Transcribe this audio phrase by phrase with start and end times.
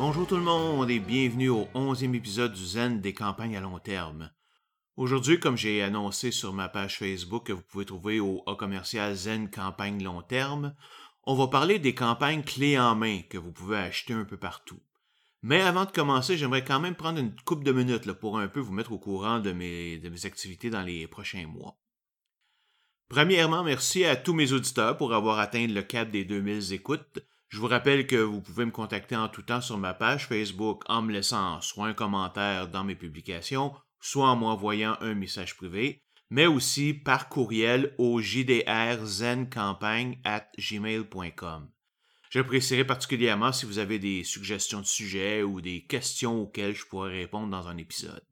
[0.00, 3.78] Bonjour tout le monde et bienvenue au 11e épisode du Zen des campagnes à long
[3.78, 4.30] terme.
[4.96, 9.14] Aujourd'hui, comme j'ai annoncé sur ma page Facebook que vous pouvez trouver au A commercial
[9.14, 10.74] Zen Campagne Long Terme,
[11.24, 14.80] on va parler des campagnes clés en main que vous pouvez acheter un peu partout.
[15.42, 18.60] Mais avant de commencer, j'aimerais quand même prendre une coupe de minutes pour un peu
[18.60, 21.76] vous mettre au courant de mes, de mes activités dans les prochains mois.
[23.10, 27.20] Premièrement, merci à tous mes auditeurs pour avoir atteint le cap des 2000 écoutes.
[27.50, 30.84] Je vous rappelle que vous pouvez me contacter en tout temps sur ma page Facebook
[30.86, 36.04] en me laissant soit un commentaire dans mes publications, soit en m'envoyant un message privé,
[36.30, 41.68] mais aussi par courriel au jdrzencampagne at gmail.com.
[42.30, 47.10] J'apprécierais particulièrement si vous avez des suggestions de sujets ou des questions auxquelles je pourrais
[47.10, 48.22] répondre dans un épisode.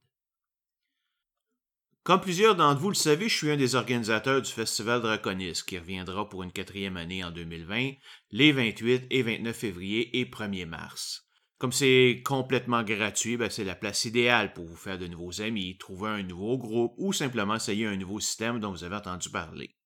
[2.08, 5.76] Comme plusieurs d'entre vous le savez, je suis un des organisateurs du Festival Draconis qui
[5.76, 7.90] reviendra pour une quatrième année en 2020,
[8.30, 11.28] les 28 et 29 février et 1er mars.
[11.58, 15.76] Comme c'est complètement gratuit, ben, c'est la place idéale pour vous faire de nouveaux amis,
[15.76, 19.76] trouver un nouveau groupe ou simplement essayer un nouveau système dont vous avez entendu parler.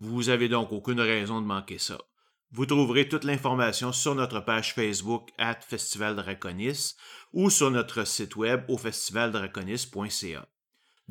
[0.00, 1.98] Vous avez donc aucune raison de manquer ça.
[2.52, 6.94] Vous trouverez toute l'information sur notre page Facebook at Festival Draconis
[7.34, 10.48] ou sur notre site web au festivaldraconis.ca.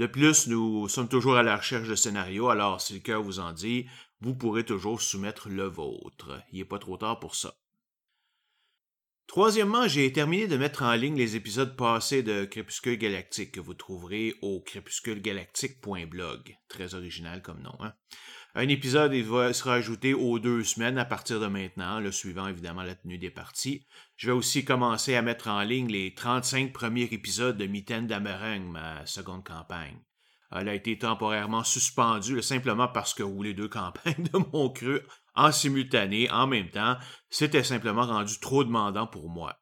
[0.01, 3.37] De plus, nous sommes toujours à la recherche de scénarios, alors si le cœur vous
[3.37, 3.85] en dit,
[4.19, 6.41] vous pourrez toujours soumettre le vôtre.
[6.51, 7.53] Il n'est pas trop tard pour ça.
[9.27, 13.75] Troisièmement, j'ai terminé de mettre en ligne les épisodes passés de Crépuscule Galactique que vous
[13.75, 16.57] trouverez au crépusculegalactique.blog.
[16.67, 17.93] Très original comme nom, hein?
[18.53, 22.83] Un épisode va sera ajouté aux deux semaines à partir de maintenant, le suivant évidemment
[22.83, 23.85] la tenue des parties.
[24.17, 28.63] Je vais aussi commencer à mettre en ligne les 35 premiers épisodes de Mitaine d'Amerang,
[28.63, 30.01] ma seconde campagne.
[30.51, 34.99] Elle a été temporairement suspendue simplement parce que les deux campagnes de mon cru
[35.33, 36.97] en simultané, en même temps,
[37.29, 39.61] c'était simplement rendu trop demandant pour moi.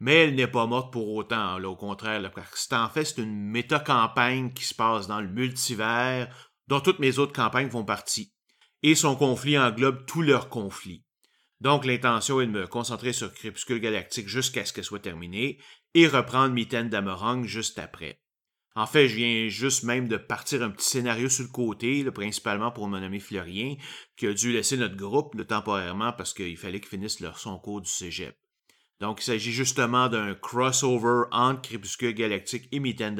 [0.00, 4.52] Mais elle n'est pas morte pour autant, au contraire, parce que en fait une méta-campagne
[4.52, 6.28] qui se passe dans le multivers
[6.68, 8.32] dont toutes mes autres campagnes font partie,
[8.82, 11.04] et son conflit englobe tous leurs conflits.
[11.60, 15.58] Donc l'intention est de me concentrer sur Crépuscule Galactique jusqu'à ce qu'elle soit terminée,
[15.94, 18.20] et reprendre Mitaine d'Amorang juste après.
[18.76, 22.70] En fait, je viens juste même de partir un petit scénario sur le côté, principalement
[22.70, 23.74] pour mon ami Fleurien,
[24.16, 27.80] qui a dû laisser notre groupe temporairement parce qu'il fallait qu'il finisse leur son cours
[27.80, 28.36] du cégep.
[29.00, 33.16] Donc, il s'agit justement d'un crossover entre Crépuscule Galactique et Mitaine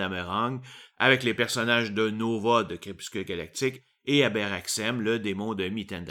[0.96, 6.04] avec les personnages de Nova de Crépuscule Galactique et Aberaxem, le démon de Mitaine.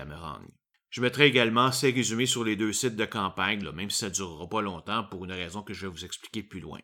[0.89, 4.13] Je mettrai également ces résumés sur les deux sites de campagne, même si ça ne
[4.13, 6.79] durera pas longtemps pour une raison que je vais vous expliquer plus loin.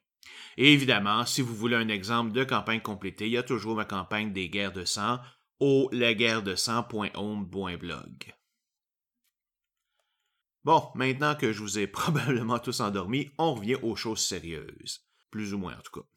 [0.58, 3.86] Et évidemment, si vous voulez un exemple de campagne complétée, il y a toujours ma
[3.86, 5.20] campagne des guerres de sang
[5.60, 8.34] au laguerre-de-sang.home.blog.
[10.64, 15.06] Bon, maintenant que je vous ai probablement tous endormis, on revient aux choses sérieuses.
[15.30, 16.08] Plus ou moins en tout cas.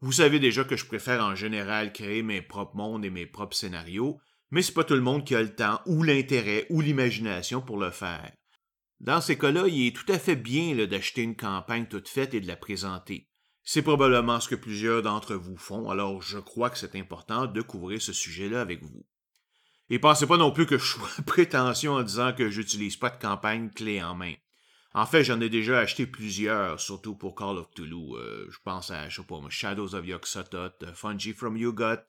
[0.00, 3.56] Vous savez déjà que je préfère en général créer mes propres mondes et mes propres
[3.56, 7.60] scénarios, mais c'est pas tout le monde qui a le temps ou l'intérêt ou l'imagination
[7.60, 8.32] pour le faire.
[9.00, 12.40] Dans ces cas-là, il est tout à fait bien d'acheter une campagne toute faite et
[12.40, 13.28] de la présenter.
[13.62, 17.62] C'est probablement ce que plusieurs d'entre vous font, alors je crois que c'est important de
[17.62, 19.04] couvrir ce sujet-là avec vous.
[19.90, 23.18] Et pensez pas non plus que je sois prétentieux en disant que j'utilise pas de
[23.18, 24.34] campagne clé en main.
[24.94, 28.18] En fait, j'en ai déjà acheté plusieurs, surtout pour Call of Toulouse.
[28.18, 32.00] Euh, je pense à, je Shadows of Yog-Sothoth, euh, Fungi from Yugot,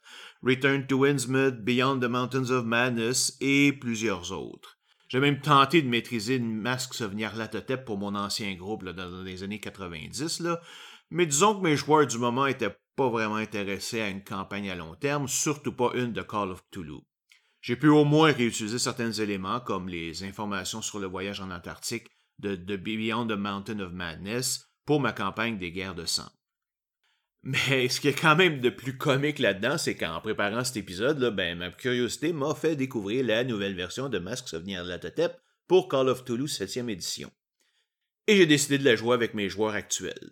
[0.41, 4.77] Return to Innsmouth, Beyond the Mountains of Madness et plusieurs autres.
[5.09, 9.43] J'ai même tenté de maîtriser une masque souvenir Latotep pour mon ancien groupe dans les
[9.43, 10.61] années 90, là.
[11.09, 14.75] mais disons que mes joueurs du moment étaient pas vraiment intéressés à une campagne à
[14.75, 17.08] long terme, surtout pas une de Call of Toulouse.
[17.61, 22.07] J'ai pu au moins réutiliser certains éléments comme les informations sur le voyage en Antarctique
[22.39, 26.31] de, de Beyond the Mountain of Madness pour ma campagne des guerres de sang.
[27.43, 31.35] Mais ce qui est quand même de plus comique là-dedans, c'est qu'en préparant cet épisode,
[31.35, 35.29] ben, ma curiosité m'a fait découvrir la nouvelle version de Masque Souvenir de la
[35.67, 37.31] pour Call of Toulouse 7e édition.
[38.27, 40.31] Et j'ai décidé de la jouer avec mes joueurs actuels.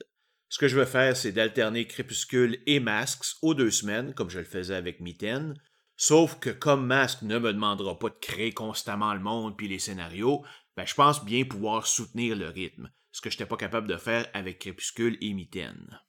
[0.50, 4.40] Ce que je veux faire, c'est d'alterner Crépuscule et Masks aux deux semaines, comme je
[4.40, 5.56] le faisais avec Mitten,
[6.00, 9.80] Sauf que comme Mask ne me demandera pas de créer constamment le monde puis les
[9.80, 10.46] scénarios,
[10.76, 13.98] ben je pense bien pouvoir soutenir le rythme, ce que je n'étais pas capable de
[13.98, 16.00] faire avec Crépuscule et Mitaine.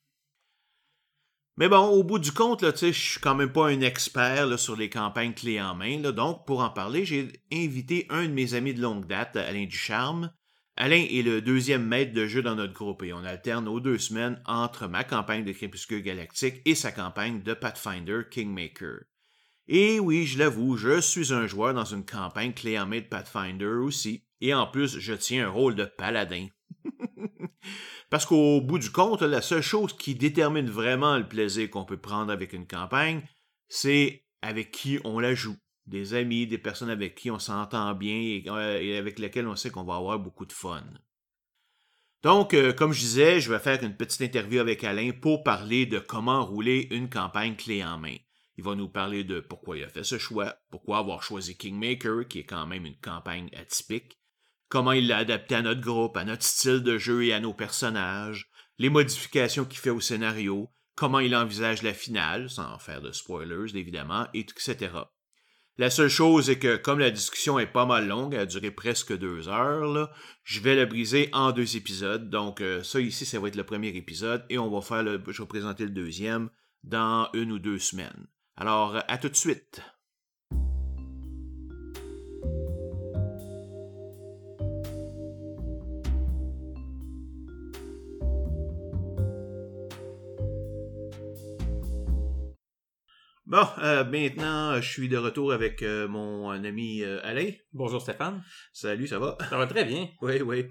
[1.57, 4.77] Mais bon, au bout du compte, là, je suis quand même pas un expert sur
[4.77, 8.75] les campagnes clés en main, donc pour en parler, j'ai invité un de mes amis
[8.75, 10.31] de longue date, Alain Ducharme.
[10.77, 13.99] Alain est le deuxième maître de jeu dans notre groupe et on alterne aux deux
[13.99, 19.01] semaines entre ma campagne de Crépuscule Galactique et sa campagne de Pathfinder Kingmaker.
[19.71, 23.05] Et oui, je l'avoue, je suis un joueur dans une campagne clé en main de
[23.05, 26.47] Pathfinder aussi, et en plus, je tiens un rôle de paladin.
[28.11, 31.99] Parce qu'au bout du compte, la seule chose qui détermine vraiment le plaisir qu'on peut
[31.99, 33.21] prendre avec une campagne,
[33.69, 35.59] c'est avec qui on la joue.
[35.87, 39.71] Des amis, des personnes avec qui on s'entend bien et, euh, avec lesquelles on sait
[39.71, 40.85] qu'on va avoir beaucoup de fun.
[42.23, 45.85] Donc, euh, comme je disais, je vais faire une petite interview avec Alain pour parler
[45.85, 48.17] de comment rouler une campagne clé en main.
[48.59, 52.27] Il va nous parler de pourquoi il a fait ce choix, pourquoi avoir choisi Kingmaker,
[52.27, 54.19] qui est quand même une campagne atypique,
[54.69, 57.55] comment il l'a adapté à notre groupe, à notre style de jeu et à nos
[57.55, 63.13] personnages, les modifications qu'il fait au scénario, comment il envisage la finale, sans faire de
[63.13, 64.91] spoilers évidemment, et etc.
[65.77, 68.73] La seule chose est que, comme la discussion est pas mal longue, elle a duré
[68.73, 70.11] presque deux heures,
[70.43, 72.29] je vais la briser en deux épisodes.
[72.29, 75.23] Donc, euh, ça ici, ça va être le premier épisode et on va faire le,
[75.29, 76.51] je vais présenter le deuxième
[76.83, 78.27] dans une ou deux semaines.
[78.61, 79.81] Alors, à tout de suite.
[93.47, 97.53] Bon, euh, maintenant, je suis de retour avec euh, mon ami euh, Alain.
[97.73, 98.43] Bonjour Stéphane.
[98.73, 99.39] Salut, ça va?
[99.49, 100.09] Ça va très bien.
[100.21, 100.65] oui, oui.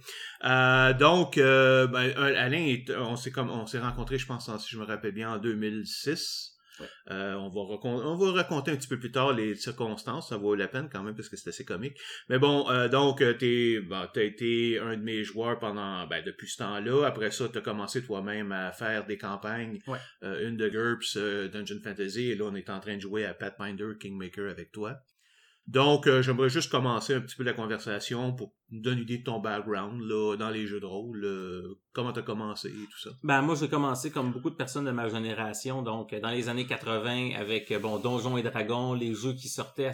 [0.99, 5.13] donc, ben, Alain, on s'est comme on s'est rencontrés, je pense, si je me rappelle
[5.13, 6.56] bien, en 2006.
[7.09, 10.55] Euh, on, va on va raconter un petit peu plus tard les circonstances, ça vaut
[10.55, 11.97] la peine quand même parce que c'est assez comique.
[12.29, 16.47] Mais bon, euh, donc euh, tu as été un de mes joueurs pendant ben, depuis
[16.47, 17.05] ce temps-là.
[17.05, 19.79] Après ça, tu as commencé toi-même à faire des campagnes,
[20.21, 21.17] une de GURPS,
[21.51, 24.99] Dungeon Fantasy, et là on est en train de jouer à Pathfinder Kingmaker avec toi.
[25.67, 29.17] Donc, euh, j'aimerais juste commencer un petit peu la conversation pour nous donner une idée
[29.17, 31.25] de ton background là, dans les jeux de rôle.
[31.25, 33.09] Euh, comment tu as commencé et tout ça?
[33.21, 36.65] Ben, moi, j'ai commencé comme beaucoup de personnes de ma génération, donc dans les années
[36.65, 39.93] 80 avec bon Donjons et Dragons, les jeux qui sortaient à,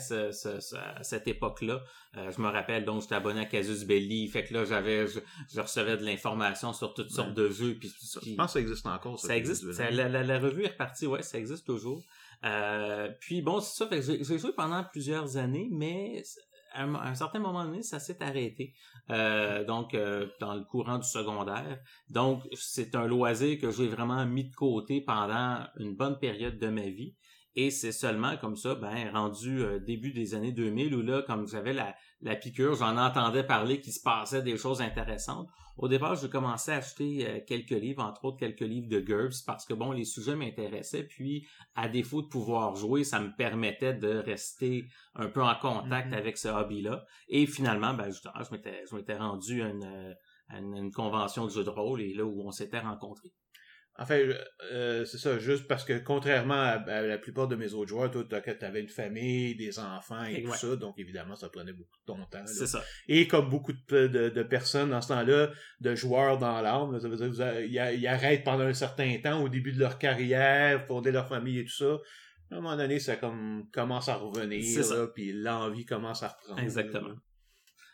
[1.01, 1.81] cette époque-là.
[2.17, 5.59] Euh, je me rappelle, donc j'étais abonné à Casus Belli, fait que là, j'avais je,
[5.59, 7.77] recevais de l'information sur toutes sortes de jeux.
[7.79, 7.91] Puis,
[8.23, 9.19] je pense que ça existe encore.
[9.19, 9.63] Ça, existe.
[9.79, 12.03] la, la, revue est repartie, ouais, ça existe toujours.
[12.43, 16.23] Euh, puis bon, c'est ça, j'ai joué pendant plusieurs années, mais
[16.73, 18.73] à un, certain moment donné, ça s'est arrêté.
[19.09, 21.79] Euh, donc, euh, dans le courant du secondaire.
[22.09, 26.67] Donc, c'est un loisir que j'ai vraiment mis de côté pendant une bonne période de
[26.67, 27.15] ma vie.
[27.55, 31.47] Et c'est seulement comme ça, ben, rendu euh, début des années 2000, où là, comme
[31.47, 35.47] j'avais la, la piqûre, j'en entendais parler qu'il se passait des choses intéressantes.
[35.77, 39.43] Au départ, j'ai commencé à acheter euh, quelques livres, entre autres quelques livres de GURPS,
[39.43, 43.93] parce que bon, les sujets m'intéressaient, puis à défaut de pouvoir jouer, ça me permettait
[43.93, 44.85] de rester
[45.15, 46.17] un peu en contact mm-hmm.
[46.17, 47.05] avec ce hobby-là.
[47.27, 50.15] Et finalement, ben, je m'étais, je m'étais rendu à une,
[50.49, 53.31] à une, convention de jeu de rôle, et là où on s'était rencontrés.
[53.95, 54.19] Enfin,
[54.71, 58.23] euh, c'est ça, juste parce que contrairement à, la plupart de mes autres joueurs, toi,
[58.23, 62.05] tu avais une famille, des enfants et tout ça, donc évidemment, ça prenait beaucoup de
[62.05, 62.45] ton temps.
[62.47, 62.83] C'est ça.
[63.07, 67.29] Et comme beaucoup de, de, personnes dans ce temps-là, de joueurs dans l'arme, ça veut
[67.29, 71.59] dire ils, arrêtent pendant un certain temps au début de leur carrière, fonder leur famille
[71.59, 71.99] et tout ça.
[72.49, 76.61] À un moment donné, ça comme, commence à revenir, puis l'envie commence à reprendre.
[76.61, 77.13] Exactement.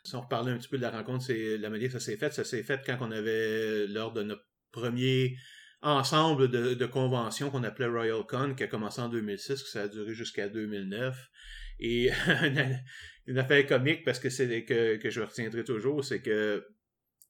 [0.05, 2.15] Si on reparlait un petit peu de la rencontre, c'est la manière que ça s'est
[2.15, 2.31] fait.
[2.31, 5.35] Ça s'est fait quand on avait, lors de notre premier
[5.81, 9.83] ensemble de, de conventions qu'on appelait Royal Con, qui a commencé en 2006, que ça
[9.83, 11.17] a duré jusqu'à 2009.
[11.79, 12.09] Et
[13.27, 16.65] une affaire comique, parce que c'est que, que je retiendrai toujours, c'est que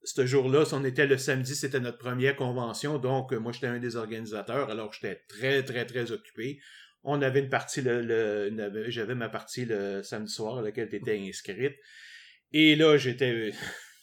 [0.02, 3.78] ce jour-là, si on était le samedi, c'était notre première convention, donc moi j'étais un
[3.78, 6.58] des organisateurs, alors j'étais très, très, très occupé.
[7.02, 10.96] On avait une partie, le, le j'avais ma partie le samedi soir à laquelle tu
[10.96, 11.76] étais inscrite.
[12.52, 13.52] Et là, j'étais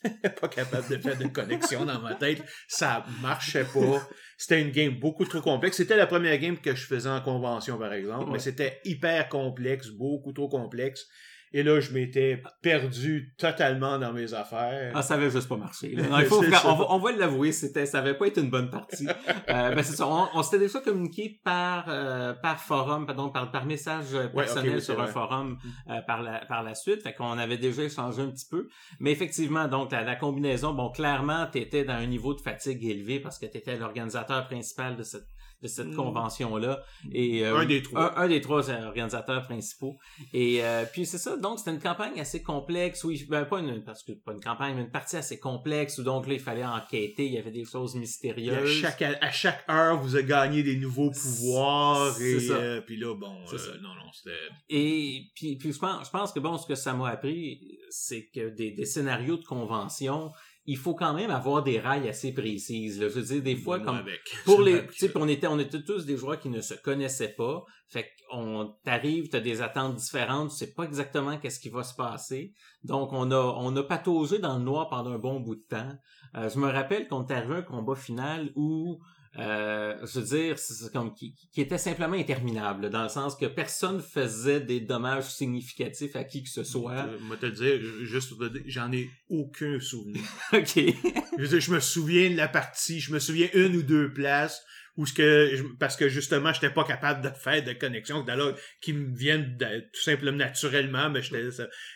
[0.42, 2.44] pas capable de faire de connexion dans ma tête.
[2.68, 4.08] Ça marchait pas.
[4.38, 5.78] C'était une game beaucoup trop complexe.
[5.78, 9.90] C'était la première game que je faisais en convention, par exemple, mais c'était hyper complexe,
[9.90, 11.08] beaucoup trop complexe.
[11.54, 14.92] Et là, je m'étais perdu totalement dans mes affaires.
[14.94, 15.92] Ah, ça avait juste pas marché.
[15.98, 19.08] il faut, on, va, l'avouer, c'était, ça avait pas été une bonne partie.
[19.08, 20.08] euh, ben c'est ça.
[20.08, 25.08] On, s'était déjà communiqué par euh, par forum, pardon, par, par message personnel sur un
[25.08, 25.92] forum mm.
[25.92, 27.04] euh, par la par la suite.
[27.04, 28.68] Fait qu'on avait déjà échangé un petit peu.
[29.00, 33.20] Mais effectivement, donc la, la combinaison, bon, clairement, t'étais dans un niveau de fatigue élevé
[33.20, 35.28] parce que t'étais l'organisateur principal de cette
[35.62, 35.96] de cette hmm.
[35.96, 36.84] convention-là.
[37.12, 38.18] Et, euh, un des trois.
[38.20, 39.98] Un, des trois organisateurs principaux.
[40.34, 43.84] Et euh, puis c'est ça, donc c'était une campagne assez complexe, oui, ben, pas une,
[43.84, 46.66] parce que pas une campagne, mais une partie assez complexe où donc là, il fallait
[46.66, 48.84] enquêter, il y avait des choses mystérieuses.
[48.84, 53.16] à, chaque, à chaque heure, vous avez gagné des nouveaux pouvoirs et euh, puis là,
[53.16, 54.36] bon, non, non, c'était...
[54.70, 58.30] Et puis, puis je, pense, je pense que bon, ce que ça m'a appris, c'est
[58.34, 60.32] que des, des scénarios de convention,
[60.68, 63.00] il faut quand même avoir des rails assez précises.
[63.00, 63.08] Là.
[63.08, 64.20] Je veux dire, des fois, comme avec.
[64.46, 67.34] pour les, tu sais, on était, on était tous des joueurs qui ne se connaissaient
[67.34, 67.64] pas.
[67.88, 71.96] Fait qu'on t'arrive, t'as des attentes différentes, tu sais pas exactement qu'est-ce qui va se
[71.96, 72.54] passer.
[72.84, 75.94] Donc on a, on a pataugé dans le noir pendant un bon bout de temps.
[76.36, 79.00] Euh, je me rappelle qu'on est arrivé à un combat final où,
[79.38, 83.46] euh, je veux dire, c'est comme qui, qui était simplement interminable, dans le sens que
[83.46, 86.94] personne faisait des dommages significatifs à qui que ce soit.
[86.94, 90.22] Euh, Moi, te le dire, juste pour te dire, j'en ai aucun souvenir.
[90.54, 90.76] ok.
[90.76, 94.12] Je veux dire, je me souviens de la partie, je me souviens une ou deux
[94.12, 94.64] places
[94.98, 98.54] où ce que je- parce que justement j'étais pas capable de faire de connexion d'alors
[98.82, 101.48] qui me viennent de- tout simplement naturellement mais j'étais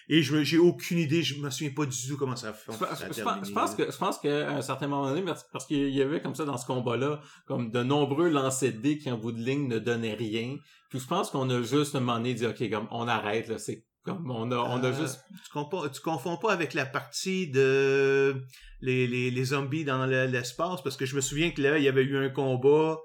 [0.08, 2.72] et je me- j'ai aucune idée je me souviens pas du tout comment ça fait
[3.08, 6.02] Je, pense- je pense que je pense qu'à un certain moment donné, parce, qu'il y
[6.02, 9.32] avait comme ça dans ce combat-là, comme de nombreux lancers de dés qui en bout
[9.32, 10.56] de ligne ne donnaient rien.
[10.90, 13.58] Puis je pense qu'on a juste un moment donné dit ok comme on arrête là,
[13.58, 16.86] c'est comme on a on a Euh, juste tu, confonds, tu confonds pas avec la
[16.86, 18.36] partie de
[18.82, 21.84] les, les, les zombies dans le- l'espace parce que je me souviens que là il
[21.84, 22.98] y avait eu un combat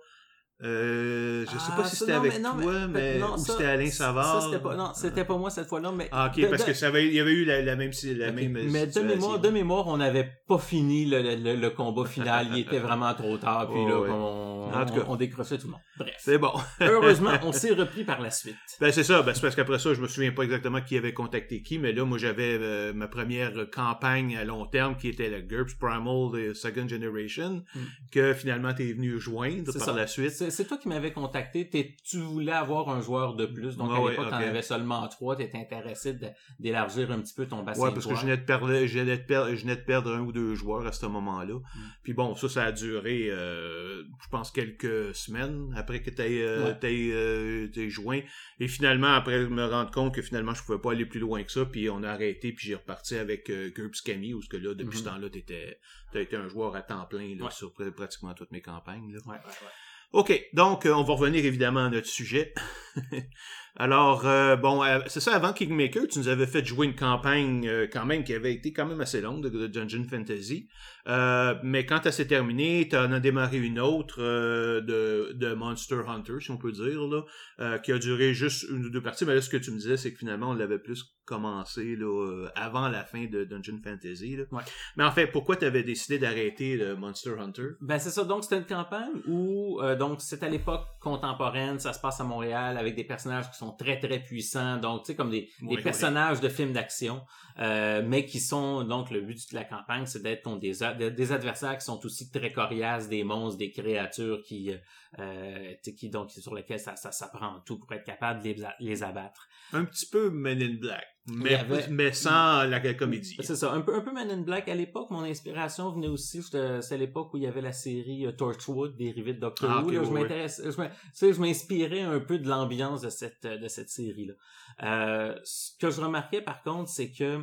[0.63, 3.35] euh, je sais Ah, pas si ça, c'était avec mais non, toi mais- mais non,
[3.35, 6.09] ou ça- c'était Alain ça, Savard c'était pas non c'était pas moi cette fois-là mais
[6.13, 7.91] ah ok de- parce de- que ça avait, il y avait eu la, la même
[8.05, 11.71] la Ok, même mais de mémoire, de mémoire, on n'avait pas fini le, le, le
[11.71, 12.47] combat final.
[12.53, 13.69] Il était vraiment trop tard.
[13.69, 14.09] Puis Oh, là, ouais.
[14.11, 15.01] on, En tout cas.
[15.09, 15.81] on, on décrochait tout le monde.
[15.99, 16.15] Bref.
[16.19, 18.57] c'est bon Heureusement, on s'est repris par la suite.
[18.81, 21.13] Ben c'est ça, ben c'est parce qu'après ça, je me souviens pas exactement qui avait
[21.13, 25.29] contacté qui, mais là, moi j'avais euh, ma première campagne à long terme qui était
[25.31, 27.79] la GURPS Primal de Second Generation, Mm.
[28.13, 29.93] que finalement t'es venu joindre par ça.
[29.93, 30.46] la suite.
[30.51, 31.69] C'est toi qui m'avais contacté.
[31.69, 33.77] T'es- Tu voulais avoir un joueur de plus.
[33.77, 35.37] Donc, Ouais, à ouais, l'époque, t'en avais seulement trois.
[35.37, 38.21] T'étais intéressé de- d'élargir un petit peu ton bassin Ouais, de parce que joueurs.
[38.21, 40.55] je venais, de perdre, je, venais de perdre, je venais de perdre un ou deux
[40.55, 41.55] joueurs à ce moment-là.
[41.55, 41.63] Mm.
[42.03, 46.65] Puis bon, ça, ça a duré, euh, je pense, quelques semaines après que t'aies euh,
[46.67, 46.79] Ouais.
[46.79, 48.21] t'aies, euh, t'aies joint.
[48.61, 51.53] Et finalement, après me rendre compte que finalement, je pouvais pas aller plus loin que
[51.53, 54.57] ça, puis on a arrêté, puis j'ai reparti avec euh, GURPS Camille, où ce que
[54.57, 55.79] là, depuis ce temps-là, t'étais,
[56.13, 57.51] t'as été un joueur à temps plein là, Ouais.
[57.51, 59.13] sur pr- pratiquement toutes mes campagnes.
[59.13, 59.19] Là.
[59.27, 59.69] Ouais, ouais, ouais.
[60.13, 62.55] OK, donc euh, on va revenir évidemment à notre sujet.
[63.77, 67.89] Alors, euh, bon, euh, c'est ça, avant Kingmaker, tu nous avais fait jouer une campagne
[67.93, 70.69] quand même qui avait été quand même assez longue de Dungeon Fantasy.
[71.07, 75.55] Euh, mais quand elle s'est terminée, tu en as démarré une autre euh, de, de
[75.55, 77.23] Monster Hunter, si on peut dire, là,
[77.61, 79.25] euh, qui a duré juste une ou deux parties.
[79.25, 82.07] Mais là, ce que tu me disais, c'est que finalement, on l'avait plus commencé là,
[82.07, 84.37] euh, avant la fin de Dungeon Fantasy.
[84.37, 84.45] Là.
[84.53, 84.63] Ouais.
[84.97, 87.71] Mais en fait, pourquoi tu avais décidé d'arrêter le Monster Hunter?
[87.81, 88.25] Ben c'est ça.
[88.25, 92.25] Donc c'était une campagne où euh, donc c'est à l'époque contemporaine, ça se passe à
[92.25, 95.69] Montréal avec des personnages qui sont très très puissants, donc tu sais comme des, Ouais,
[95.71, 95.83] des ouais.
[95.83, 97.23] personnages de films d'action,
[97.59, 101.09] euh, mais qui sont donc le but de la campagne, c'est d'être contre des, de-
[101.11, 104.77] des adversaires qui sont aussi très coriaces, des monstres, des créatures qui euh,
[105.19, 109.03] euh, qui donc sur lesquelles ça, ça, ça prend tout pour être capable de les,
[109.03, 109.49] abattre.
[109.73, 113.37] Un petit peu Men in Black, mais, avait- mais sans la comédie.
[113.41, 114.69] C'est ça, un peu, un peu Man in Black.
[114.69, 118.27] À l'époque, mon inspiration venait aussi, c'est à l'époque où il y avait la série
[118.27, 119.87] euh, Torchwood, dérivée de Doctor Ah, Who.
[119.89, 124.35] ok, là, je je m'inspirais un peu de l'ambiance de cette, de cette série-là.
[124.83, 127.43] Euh, ce que je remarquais par contre, c'est que,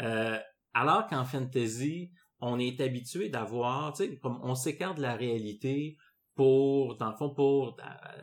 [0.00, 0.38] euh,
[0.74, 2.10] alors qu'en fantasy,
[2.40, 5.96] on est habitué d'avoir, tu sais, comme on s'écarte de la réalité
[6.34, 7.76] pour, dans le fond, pour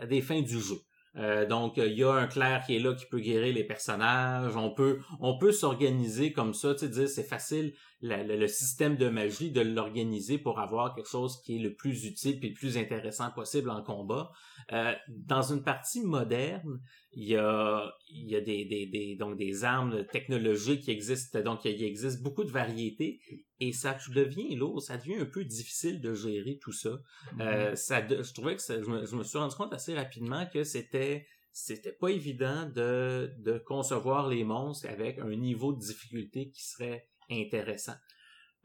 [0.08, 0.78] des fins du jeu.
[1.18, 4.56] Euh, donc il y a un clerc qui est là qui peut guérir les personnages.
[4.56, 9.08] On peut on peut s'organiser comme ça, tu sais, dire c'est facile le, système de
[9.10, 12.78] magie de l'organiser pour avoir quelque chose qui est le plus utile puis le plus
[12.78, 14.30] intéressant possible en combat.
[14.74, 16.82] Euh, dans une partie moderne,
[17.16, 21.42] il y a il y a des, des, des donc des armes technologiques qui existent
[21.42, 23.20] donc il existe beaucoup de variétés
[23.60, 27.00] et ça devient lourd, ça devient un peu difficile de gérer tout ça.
[27.40, 30.46] Euh, ça je trouvais que ça- je, me, je me suis rendu compte assez rapidement
[30.54, 36.50] que c'était c'était pas évident de, de concevoir les monstres avec un niveau de difficulté
[36.50, 37.96] qui serait intéressant.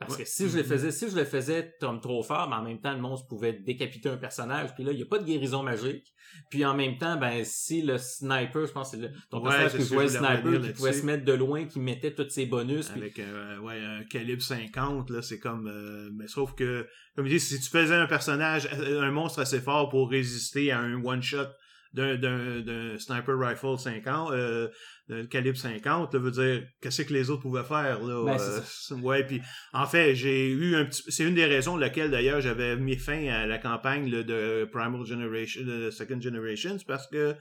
[0.01, 0.25] Parce Ouais.
[0.25, 2.81] que si je le faisais, si je le faisais comme trop fort, mais en même
[2.81, 5.63] temps, le monstre pouvait décapiter un personnage, puis là, il n'y a pas de guérison
[5.63, 6.15] magique.
[6.49, 9.51] Puis en même temps, ben, si le sniper, je pense que c'est le, ton Ouais,
[9.51, 12.47] personnage qui jouait le sniper, qui pouvait se mettre de loin, qui mettait tous ses
[12.47, 15.67] bonus, puis Avec un, ouais, un calibre 50, là, c'est comme...
[15.69, 19.41] euh, mais sauf que, comme je dis, si tu faisais un personnage, euh, un monstre
[19.41, 21.47] assez fort pour résister à un one-shot
[21.93, 24.69] d'un, d'un, d'un sniper rifle 50, euh,
[25.11, 28.25] d'un calibre 50, ça veut dire, qu'est-ce que les autres pouvaient faire, là?
[28.25, 29.41] Ben, euh, ouais, puis
[29.73, 31.03] en fait, j'ai eu un petit...
[31.09, 35.05] C'est une des raisons laquelle, d'ailleurs, j'avais mis fin à la campagne là, de Primal
[35.05, 37.35] Generation, de Second Generation, parce que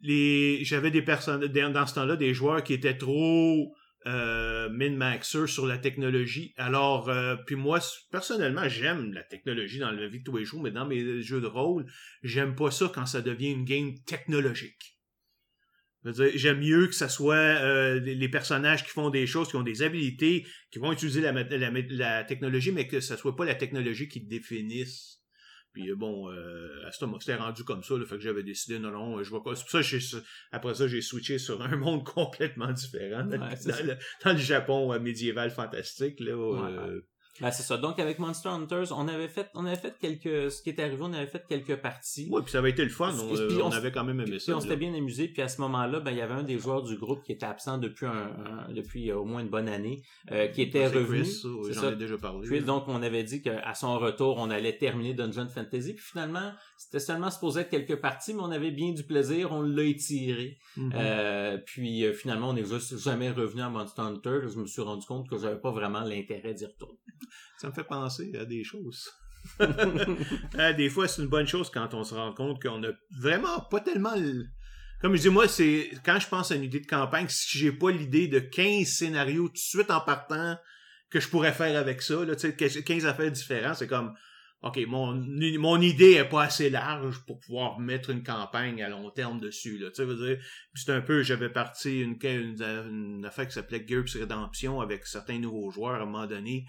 [0.00, 3.74] les j'avais des personnes dans ce temps-là des joueurs qui étaient trop
[4.06, 6.54] euh, min-maxers sur la technologie.
[6.56, 10.62] Alors, euh, puis moi, personnellement, j'aime la technologie dans la vie de tous les jours,
[10.62, 11.86] mais dans mes jeux de rôle,
[12.22, 14.95] j'aime pas ça quand ça devient une game technologique.
[16.34, 19.82] J'aime mieux que ce soit euh, les personnages qui font des choses, qui ont des
[19.82, 24.08] habilités, qui vont utiliser la, la, la technologie, mais que ce soit pas la technologie
[24.08, 25.16] qui définisse
[25.76, 26.88] puis euh, bon, euh,
[27.20, 29.54] c'était rendu comme ça, le fait que j'avais décidé, non, non, je vois pas.
[29.54, 30.16] C'est pour ça que
[30.50, 33.26] après ça, j'ai switché sur un monde complètement différent.
[33.26, 36.88] dans, le, Japon euh, médiéval fantastique, là.
[37.40, 37.76] Ben, c'est ça.
[37.76, 40.98] Donc, avec Monster Hunters, on avait fait, on avait fait quelques, ce qui est arrivé,
[41.00, 42.28] on avait fait quelques parties.
[42.30, 43.12] Oui, puis ça avait été le fun.
[43.12, 44.46] On, on, avait quand même aimé ça.
[44.46, 45.28] Puis on s'était bien amusé.
[45.28, 47.46] Puis à ce moment-là, ben, il y avait un des joueurs du groupe qui était
[47.46, 50.02] absent depuis un, depuis au moins une bonne année,
[50.32, 51.22] euh, qui était revenu.
[51.22, 52.46] Chris, j'en ai déjà parlé.
[52.48, 55.94] Puis donc, on avait dit qu'à son retour, on allait terminer Dungeon Fantasy.
[55.94, 59.52] Puis finalement, c'était seulement supposé être quelques parties, mais on avait bien du plaisir.
[59.52, 60.58] On l'a étiré.
[60.78, 60.92] Mm-hmm.
[60.94, 64.40] euh, puis euh, finalement, on n'est juste jamais revenu à Monster Hunter.
[64.48, 66.98] Je me suis rendu compte que j'avais pas vraiment l'intérêt d'y retourner
[67.58, 69.08] ça me fait penser à des choses.
[70.58, 72.90] Ah, des fois, c'est une bonne chose quand on se rend compte qu'on a
[73.20, 74.14] vraiment pas tellement...
[75.00, 77.72] Comme je dis, moi, c'est quand je pense à une idée de campagne, si j'ai
[77.72, 80.56] pas l'idée de 15 scénarios tout de suite en partant
[81.10, 84.14] que je pourrais faire avec ça, là, 15 affaires différentes, c'est comme...
[84.62, 85.14] OK, mon,
[85.58, 89.78] mon idée est pas assez large pour pouvoir mettre une campagne à long terme dessus.
[89.78, 95.06] Là, c'est un peu, j'avais parti une, une, une, affaire qui s'appelait GURPS Redemption avec
[95.06, 96.64] certains nouveaux joueurs à un moment donné.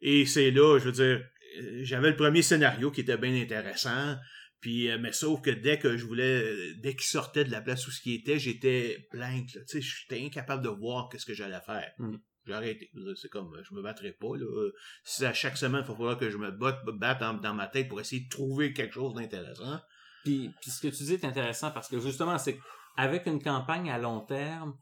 [0.00, 1.24] Et c'est là, je veux dire,
[1.60, 4.16] euh, j'avais le premier scénario qui était bien intéressant.
[4.60, 7.60] Puis, euh, mais sauf que dès que je voulais, euh, dès qu'il sortait de la
[7.60, 9.46] place où ce qui était, j'étais blank.
[9.46, 11.92] Tu sais, j'étais incapable de voir qu'est-ce que j'allais faire.
[11.98, 12.16] Mm.
[12.46, 12.90] J'ai arrêté.
[13.20, 14.36] C'est comme, je me battrais pas.
[14.36, 14.70] Là.
[15.04, 17.88] Si à chaque semaine, il faut falloir que je me batte, batte dans, ma tête
[17.88, 19.78] pour essayer de trouver quelque chose d'intéressant.
[20.24, 22.58] Puis, puis ce que tu dis est intéressant parce que justement, c'est
[22.96, 24.74] qu'avec une campagne à long terme,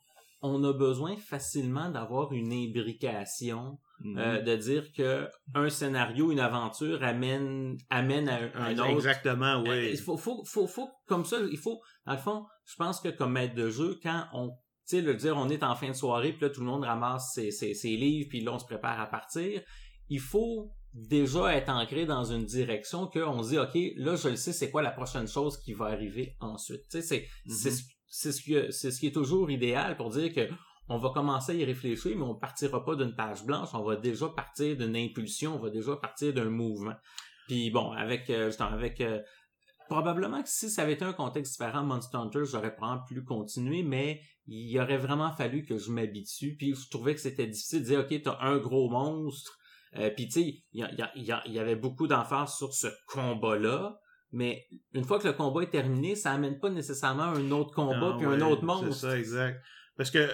[0.43, 4.45] on a besoin facilement d'avoir une imbrication euh, mhm.
[4.45, 8.91] de dire que un scénario, une aventure amène amène à un autre.
[8.91, 9.71] Exactement, oui.
[9.71, 13.01] Euh, il faut, faut, faut, faut, comme ça, il faut, dans le fond, je pense
[13.01, 14.57] que comme maître de jeu, quand on, tu
[14.97, 17.33] sais, le dire, on est en fin de soirée, puis là, tout le monde ramasse
[17.35, 19.63] ses, ses, ses livres, puis là, on se prépare à partir,
[20.09, 24.37] il faut déjà être ancré dans une direction qu'on se dit, OK, là, je le
[24.37, 26.83] sais, c'est quoi la prochaine chose qui va arriver ensuite.
[26.91, 28.71] Tu sais, c'est, c'est, mhm.
[28.71, 30.49] c'est ce qui est toujours idéal pour dire que
[30.89, 33.97] on va commencer à y réfléchir, mais on partira pas d'une page blanche, on va
[33.97, 36.95] déjà partir d'une impulsion, on va déjà partir d'un mouvement.
[37.49, 39.21] Puis bon, avec euh, avec euh,
[39.89, 43.83] probablement que si ça avait été un contexte différent, Monster Hunter, j'aurais probablement pu continuer,
[43.83, 46.57] mais il aurait vraiment fallu que je m'habitue.
[46.57, 49.59] Puis je trouvais que c'était difficile de dire, ok, t'as un gros monstre.
[49.97, 53.99] Euh, puis tu sais, il y, y, avait beaucoup d'emphase sur ce combat-là.
[54.33, 58.17] Mais une fois que le combat est terminé, ça amène pas nécessairement un autre combat
[58.19, 58.93] puis un autre monstre.
[58.93, 59.63] C'est ça, exact.
[59.97, 60.29] Parce que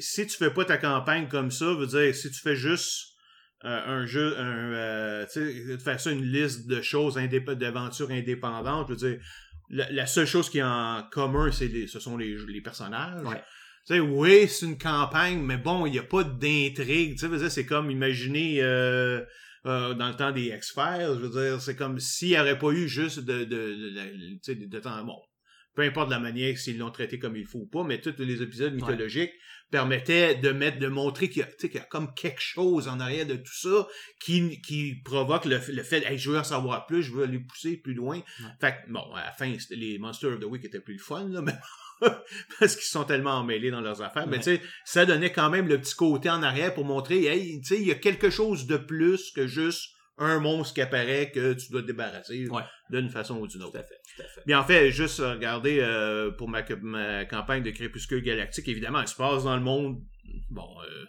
[0.00, 3.16] si tu fais pas ta campagne comme ça, veut dire si tu fais juste
[3.64, 8.88] euh, un jeu, un, euh, tu sais, faire ça une liste de choses d'aventures indépendantes,
[8.88, 9.20] je veux dire,
[9.68, 13.22] la, seule chose qui est en commun, c'est ce sont les, les personnages.
[13.24, 13.42] Ouais.
[13.86, 17.18] Tu sais, oui, c'est une campagne, mais bon, il n'y a pas d'intrigue.
[17.18, 19.24] Tu sais, c'est comme imaginer euh,
[19.66, 22.70] euh, dans le temps des X-Files, je veux dire, c'est comme s'il n'y aurait pas
[22.70, 25.04] eu juste de, de, de, de, de temps.
[25.04, 25.18] Bon,
[25.76, 28.42] peu importe la manière s'ils l'ont traité comme il faut ou pas, mais tous les
[28.42, 29.32] épisodes mythologiques
[29.70, 33.54] permettaient de mettre, de montrer qu'il y, a, comme quelque chose en arrière de tout
[33.54, 33.86] ça
[34.20, 37.76] qui, qui provoque le, fait, hey, je veux en savoir plus, je veux aller pousser
[37.76, 38.22] plus loin.
[38.60, 41.28] Fait que, bon, à la fin, les Monsters of the Week étaient plus le fun,
[41.28, 41.54] là, mais
[42.58, 44.26] parce qu'ils sont tellement emmêlés dans leurs affaires.
[44.26, 47.60] Mais tu sais, ça donnait quand même le petit côté en arrière pour montrer, hey,
[47.60, 51.30] tu sais, il y a quelque chose de plus que juste un monstre qui apparaît
[51.30, 52.48] que tu dois te débarrasser
[52.90, 53.72] d'une façon ou d'une autre.
[53.72, 54.00] Tout à fait,
[54.46, 56.62] Mais en fait, juste regarder euh, pour ma,
[57.24, 60.00] campagne de Crépuscule Galactique, évidemment, elle se passe dans le monde,
[60.50, 61.04] bon, euh,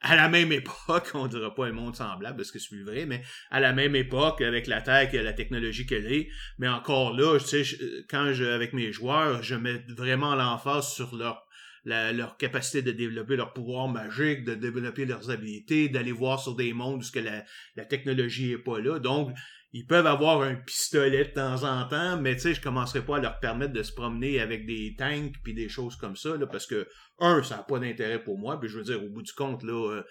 [0.00, 3.22] à la même époque, on dira pas un monde semblable parce que c'est vrai, mais
[3.50, 6.28] à la même époque, avec la Terre, la technologie qu'elle est.
[6.58, 11.16] Mais encore là, tu sais, quand je, avec mes joueurs, je mets vraiment l'emphase sur
[11.16, 11.46] leur
[11.86, 16.72] leur capacité de développer leur pouvoir magique, de développer leurs habilités, d'aller voir sur des
[16.72, 17.44] mondes où que la,
[17.76, 18.98] la technologie est pas là.
[18.98, 19.30] Donc,
[19.72, 23.18] ils peuvent avoir un pistolet de temps en temps, mais tu sais, je commencerai pas
[23.18, 26.46] à leur permettre de se promener avec des tanks puis des choses comme ça, là,
[26.46, 29.22] parce que, un, ça n'a pas d'intérêt pour moi, puis je veux dire, au bout
[29.22, 30.02] du compte, là, euh,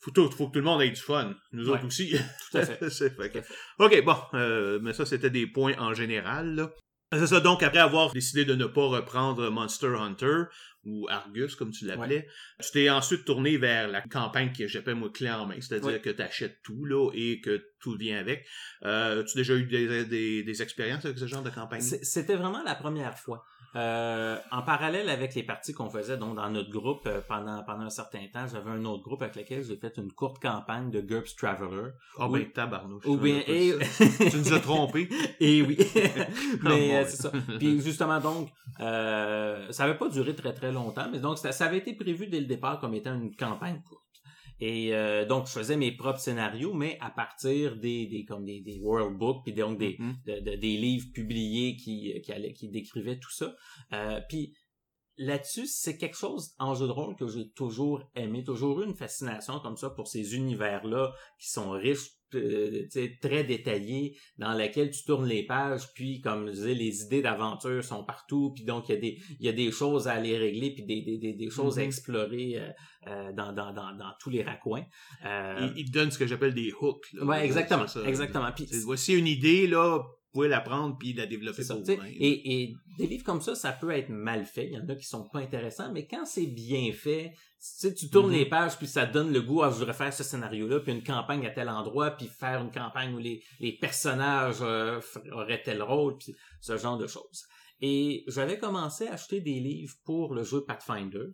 [0.00, 1.34] faut, tout, faut que tout le monde ait du fun.
[1.52, 2.16] Nous autres aussi.
[2.50, 3.44] Tout à fait.
[3.78, 6.70] OK, bon, euh, mais ça, c'était des points en général, là.
[7.12, 10.44] C'est ça, donc après avoir décidé de ne pas reprendre Monster Hunter,
[10.84, 12.26] ou Argus, comme tu l'appelais,
[12.62, 16.10] tu t'es ensuite tourné vers la campagne que j'appelle moi clé en main, c'est-à-dire que
[16.10, 18.46] tu achètes tout là et que tout vient avec.
[18.84, 21.80] Euh, tu as déjà eu des, des, expériences avec ce genre de campagne?
[21.80, 23.44] C'était vraiment la première fois.
[23.76, 27.82] Euh, en parallèle avec les parties qu'on faisait donc dans notre groupe euh, pendant pendant
[27.82, 31.00] un certain temps, j'avais un autre groupe avec lequel j'ai fait une courte campagne de
[31.00, 31.90] GURPS Traveler.
[32.18, 33.06] Ah ben tabarnouche.
[33.06, 33.74] Ou bien, et...
[34.30, 35.08] tu nous as trompé.
[35.38, 35.78] et oui.
[36.62, 37.32] mais euh, c'est ça.
[37.58, 38.48] Puis justement donc,
[38.80, 42.26] euh, ça avait pas duré très très longtemps, mais donc ça, ça avait été prévu
[42.26, 44.02] dès le départ comme étant une campagne courte.
[44.60, 48.60] Et euh, donc, je faisais mes propres scénarios, mais à partir des, des comme des,
[48.60, 50.42] des world books, puis donc des, mm-hmm.
[50.42, 53.54] de, des livres publiés qui, qui, allaient, qui décrivaient tout ça.
[53.94, 54.54] Euh, puis
[55.16, 58.94] là-dessus, c'est quelque chose en jeu de rôle que j'ai toujours aimé, toujours eu une
[58.94, 62.86] fascination comme ça pour ces univers-là qui sont riches euh,
[63.20, 67.82] très détaillé dans laquelle tu tournes les pages puis comme je disais les idées d'aventure
[67.84, 70.36] sont partout puis donc il y a des il y a des choses à aller
[70.36, 71.84] régler puis des, des, des, choses à mm-hmm.
[71.86, 72.70] explorer euh,
[73.08, 74.84] euh, dans, dans, dans, dans, tous les raccoins
[75.24, 79.14] euh, il, te donne ce que j'appelle des hooks là, ouais exactement exactement puis voici
[79.14, 80.00] une idée là
[80.32, 83.90] pouvez la prendre puis la développer ça, et, et des livres comme ça, ça peut
[83.90, 84.66] être mal fait.
[84.66, 87.32] Il y en a qui sont pas intéressants, mais quand c'est bien fait,
[87.80, 88.48] tu, tu tournes les mm-hmm.
[88.48, 91.02] pages puis ça donne le goût à ah, je voudrais faire ce scénario-là, puis une
[91.02, 95.00] campagne à tel endroit, puis faire une campagne où les, les personnages euh,
[95.32, 97.44] auraient tel rôle, puis ce genre de choses.
[97.80, 101.28] Et j'avais commencé à acheter des livres pour le jeu Pathfinder.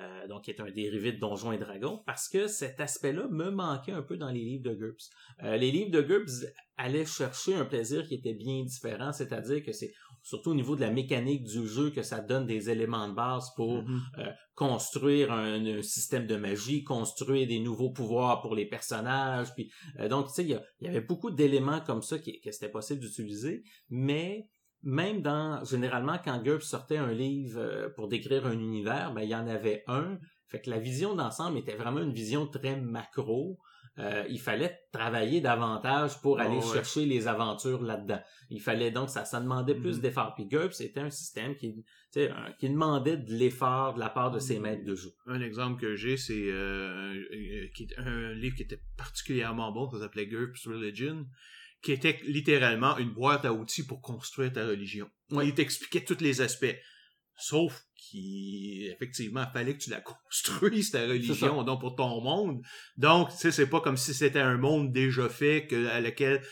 [0.00, 3.50] Euh, donc qui est un dérivé de Donjons et Dragons, parce que cet aspect-là me
[3.50, 5.10] manquait un peu dans les livres de GURPS.
[5.42, 6.46] Euh, les livres de GURPS
[6.78, 10.80] allaient chercher un plaisir qui était bien différent, c'est-à-dire que c'est surtout au niveau de
[10.80, 14.00] la mécanique du jeu que ça donne des éléments de base pour mm-hmm.
[14.18, 19.70] euh, construire un, système de magie, construire des nouveaux pouvoirs pour les personnages, puis
[20.08, 23.62] donc tu sais il y, avait beaucoup d'éléments comme ça qui, que c'était possible d'utiliser,
[23.90, 24.48] mais
[24.82, 29.30] même dans généralement quand GURPS sortait un livre euh, pour décrire un univers, ben il
[29.30, 30.18] y en avait un.
[30.48, 33.58] Fait que la vision d'ensemble était vraiment une vision très macro.
[33.98, 38.20] Euh, il fallait travailler davantage pour aller chercher les aventures là-dedans.
[38.48, 40.00] Il fallait donc ça, ça demandait plus mm-hmm.
[40.00, 40.34] d'efforts.
[40.34, 41.84] Puis GURPS c'était un système qui,
[42.16, 44.60] un, qui demandait de l'effort de la part de ses mm-hmm.
[44.62, 45.10] maîtres de jeu.
[45.26, 47.22] Un exemple que j'ai, c'est euh,
[47.98, 51.26] un livre qui était particulièrement bon, ça s'appelait GURPS Religion
[51.82, 55.10] qui était littéralement une boîte à outils pour construire ta religion.
[55.30, 56.76] Il t'expliquait tous les aspects.
[57.36, 62.62] Sauf qu'effectivement, il fallait que tu la construises, ta religion, donc pour ton monde.
[62.96, 66.42] Donc, tu sais, c'est pas comme si c'était un monde déjà fait que, à lequel,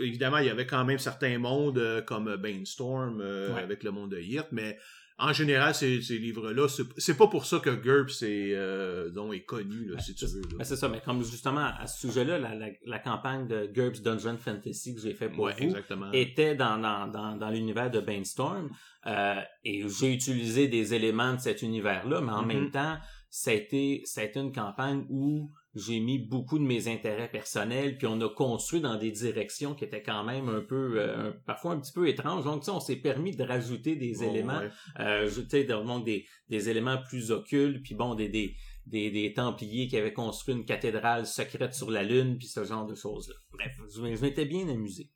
[0.00, 4.10] évidemment, il y avait quand même certains mondes euh, comme Bainstorm euh, avec le monde
[4.10, 4.78] de Yrt, mais
[5.18, 6.66] en général, ces, ces livres-là,
[6.98, 10.42] c'est pas pour ça que GURPS est, euh, est connu, là, si tu veux.
[10.58, 14.02] Ben, c'est ça, mais comme justement à ce sujet-là, la, la, la, campagne de GURPS
[14.02, 15.74] Dungeon Fantasy que j'ai fait pour vous
[16.12, 18.68] était dans, dans, dans, dans l'univers de Bainstorm.
[19.06, 22.46] Euh, et j'ai utilisé des éléments de cet univers-là, mais en mm-hmm.
[22.46, 22.98] même temps,
[23.30, 27.28] ça a été, ça a été une campagne où j'ai mis beaucoup de mes intérêts
[27.28, 31.32] personnels, puis on a construit dans des directions qui étaient quand même un peu, euh,
[31.44, 32.44] parfois un petit peu étranges.
[32.44, 34.62] Donc, tu sais, on s'est permis de rajouter des oh, éléments,
[35.00, 35.64] euh, tu sais,
[36.04, 40.54] des, des éléments plus occultes, puis bon, des, des, des, des Templiers qui avaient construit
[40.54, 43.34] une cathédrale secrète sur la Lune, puis ce genre de choses-là.
[43.52, 45.10] Bref, je, m'étais bien amusé.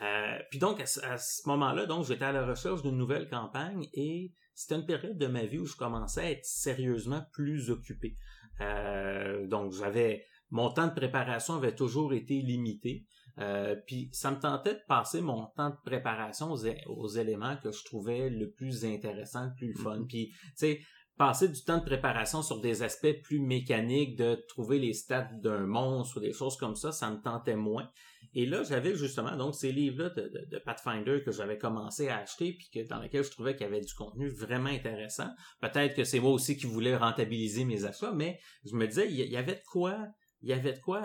[0.00, 3.86] Euh, puis donc, à, à ce moment-là, donc, j'étais à la recherche d'une nouvelle campagne
[3.92, 8.16] et c'était une période de ma vie où je commençais à être sérieusement plus occupé.
[8.60, 13.04] Euh, donc j'avais mon temps de préparation avait toujours été limité.
[13.38, 16.52] Euh, puis ça me tentait de passer mon temps de préparation
[16.86, 19.98] aux, éléments que je trouvais le plus intéressant, le plus fun.
[19.98, 20.06] Mm-hmm.
[20.06, 20.80] Puis tu sais,
[21.16, 25.66] passer du temps de préparation sur des aspects plus mécaniques, de trouver les stats d'un
[25.66, 27.88] monstre ou des choses comme ça, ça me tentait moins.
[28.34, 32.68] Et là, j'avais justement donc ces livres-là de, Pathfinder que j'avais commencé à acheter puis
[32.72, 35.28] que dans lesquels je trouvais qu'il y avait du contenu vraiment intéressant.
[35.60, 39.16] Peut-être que c'est moi aussi qui voulais rentabiliser mes achats, mais je me disais il
[39.16, 39.98] y, avait de quoi,
[40.42, 41.02] il y avait de quoi,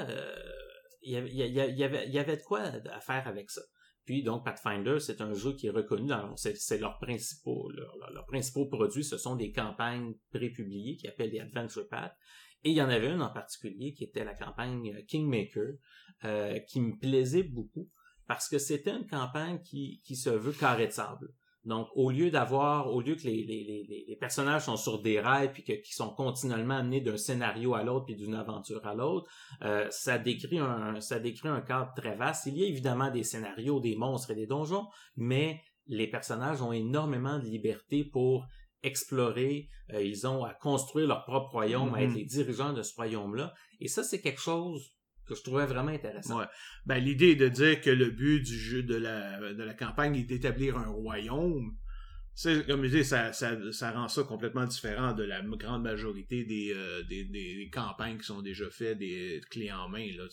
[1.01, 3.61] il, y avait, il, y avait, de quoi à faire avec ça.
[4.05, 8.65] Puis donc Pathfinder, c'est un jeu qui est reconnu c'est leur principaux leurs leur principaux
[8.65, 12.13] produits, ce sont des campagnes prépubliées qui appellent les Adventure Path.
[12.63, 15.73] Et il y en avait une en particulier qui était la campagne Kingmaker,
[16.25, 17.89] euh, qui me plaisait beaucoup
[18.27, 21.33] parce que c'était une campagne qui, qui se veut carré de sable.
[21.65, 25.51] Donc, au lieu d'avoir, au lieu que les, les, les, personnages sont sur des rails
[25.53, 29.31] puis que, qui sont continuellement amenés d'un scénario à l'autre puis d'une aventure à l'autre,
[29.61, 32.47] euh, ça décrit un, ça décrit un cadre très vaste.
[32.47, 36.73] Il y a évidemment des scénarios, des monstres et des donjons, mais les personnages ont
[36.73, 38.45] énormément de liberté pour
[38.83, 39.69] explorer.
[39.93, 42.15] Euh, ils ont à construire leur propre royaume, à être mm-hmm.
[42.15, 43.53] les dirigeants de ce royaume-là.
[43.79, 44.93] Et ça, c'est quelque chose
[45.25, 46.39] que je trouvais vraiment intéressant.
[46.39, 46.45] Ouais.
[46.85, 50.23] Ben, l'idée de dire que le but du jeu de la, de la campagne est
[50.23, 51.75] d'établir un royaume,
[52.41, 56.73] comme je dis, ça, ça, ça rend ça complètement différent de la grande majorité des,
[56.73, 60.07] euh, des, des, campagnes qui sont déjà faites, des clés en main.
[60.17, 60.23] Là,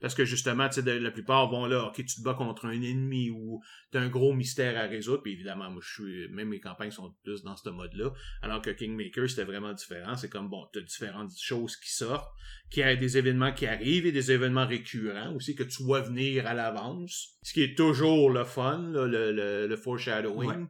[0.00, 3.30] parce que justement, sais, la plupart vont là, ok, tu te bats contre un ennemi
[3.30, 3.60] ou
[3.90, 7.12] t'as un gros mystère à résoudre, puis évidemment, moi, je suis, même mes campagnes sont
[7.24, 10.14] plus dans ce mode-là, alors que Kingmaker, c'était vraiment différent.
[10.16, 12.30] C'est comme, bon, t'as différentes choses qui sortent,
[12.70, 16.46] qui a des événements qui arrivent et des événements récurrents aussi que tu vois venir
[16.46, 20.68] à l'avance, ce qui est toujours le fun, le, le, le foreshadowing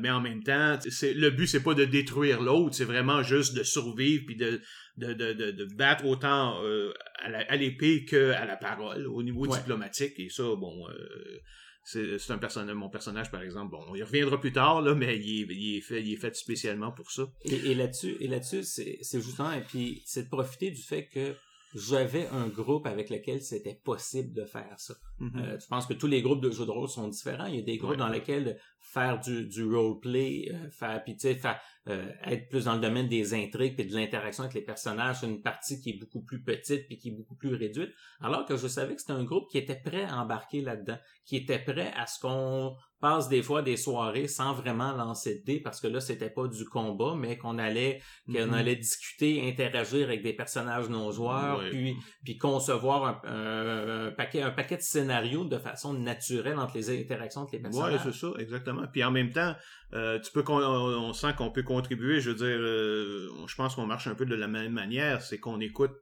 [0.00, 3.54] mais en même temps, c'est le but c'est pas de détruire l'autre, c'est vraiment juste
[3.54, 4.60] de survivre puis de
[4.96, 10.18] de, de, de, battre autant euh, à l'épée que à la parole au niveau diplomatique.
[10.18, 11.38] Et ça bon euh,
[11.84, 15.42] c'est un personnage mon personnage par exemple bon il reviendra plus tard là mais il
[15.42, 17.28] est, il est fait il est fait spécialement pour ça.
[17.44, 21.06] Et, et là-dessus et là-dessus c'est c'est justement et puis c'est de profiter du fait
[21.08, 21.34] que
[21.76, 24.94] j'avais un groupe avec lequel c'était possible de faire ça.
[25.20, 25.38] Mm-hmm.
[25.38, 27.46] euh, je pense que tous les groupes de jeux de rôle sont différents.
[27.46, 31.60] Il y a des groupes dans lesquels faire du, du roleplay, euh, faire, puis faire,
[31.88, 35.26] euh, être plus dans le domaine des intrigues et de l'interaction avec les personnages, c'est
[35.26, 37.90] une partie qui est beaucoup plus petite puis qui est beaucoup plus réduite.
[38.20, 41.36] Alors que je savais que c'était un groupe qui était prêt à embarquer là-dedans, qui
[41.36, 45.60] était prêt à ce qu'on passe des fois des soirées sans vraiment lancer de dés
[45.60, 48.52] parce que là c'était pas du combat mais qu'on allait qu'on mm-hmm.
[48.52, 54.76] allait discuter interagir avec des personnages non joueurs puis puis concevoir un, paquet un paquet
[54.76, 57.92] de scénarios de façon naturelle entre les interactions entre les personnages.
[57.92, 58.84] Ouais, c'est ça exactement.
[58.92, 59.54] Puis en même temps,
[59.92, 63.86] euh, tu peux on, sent qu'on peut contribuer, je veux dire euh, je pense qu'on
[63.86, 65.92] marche un peu de la même manière, c'est qu'on écoute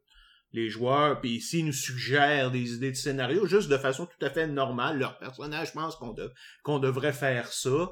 [0.54, 4.30] les joueurs, puis s'ils nous suggèrent des idées de scénario, juste de façon tout à
[4.30, 6.14] fait normale, leur personnage pense qu'on
[6.62, 7.90] qu'on devrait faire ça.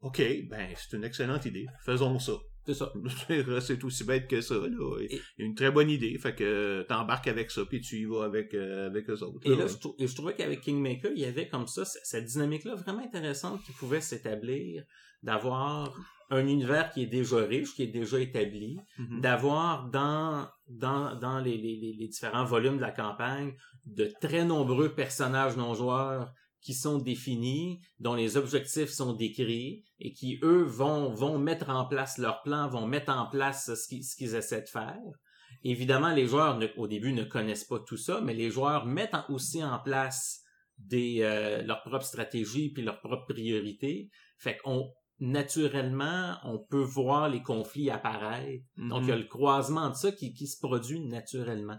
[0.00, 1.66] OK, ben c'est une excellente idée.
[1.84, 2.32] Faisons ça.
[2.66, 2.92] C'est ça.
[3.60, 4.56] c'est aussi bête que ça.
[4.56, 5.06] Là.
[5.38, 6.18] Une très bonne idée.
[6.18, 9.38] Fait que t'embarques avec ça, puis tu y vas avec, euh, avec eux autres.
[9.44, 13.62] Et là, je, trouvais qu'avec Kingmaker, il y avait comme ça cette dynamique-là vraiment intéressante
[13.64, 14.82] qui pouvait s'établir,
[15.22, 15.96] d'avoir
[16.30, 19.20] un univers qui est déjà riche, qui est déjà établi, mm-hmm.
[19.20, 24.94] d'avoir dans dans, dans les, les, les, différents volumes de la campagne de très nombreux
[24.94, 31.10] personnages non joueurs qui sont définis, dont les objectifs sont décrits et qui eux vont
[31.10, 34.62] vont mettre en place leur plan, vont mettre en place ce qu'ils ce qu'ils essaient
[34.62, 34.98] de faire.
[35.62, 39.62] Évidemment, les joueurs au début ne connaissent pas tout ça, mais les joueurs mettent aussi
[39.62, 40.42] en place
[40.78, 44.10] des euh, leurs propres stratégies puis leurs propres priorités.
[44.38, 48.62] Fait qu'on naturellement, on peut voir les conflits apparaître.
[48.76, 49.18] Donc, il y a mm-hmm.
[49.20, 51.78] le croisement de ça qui, qui se produit naturellement.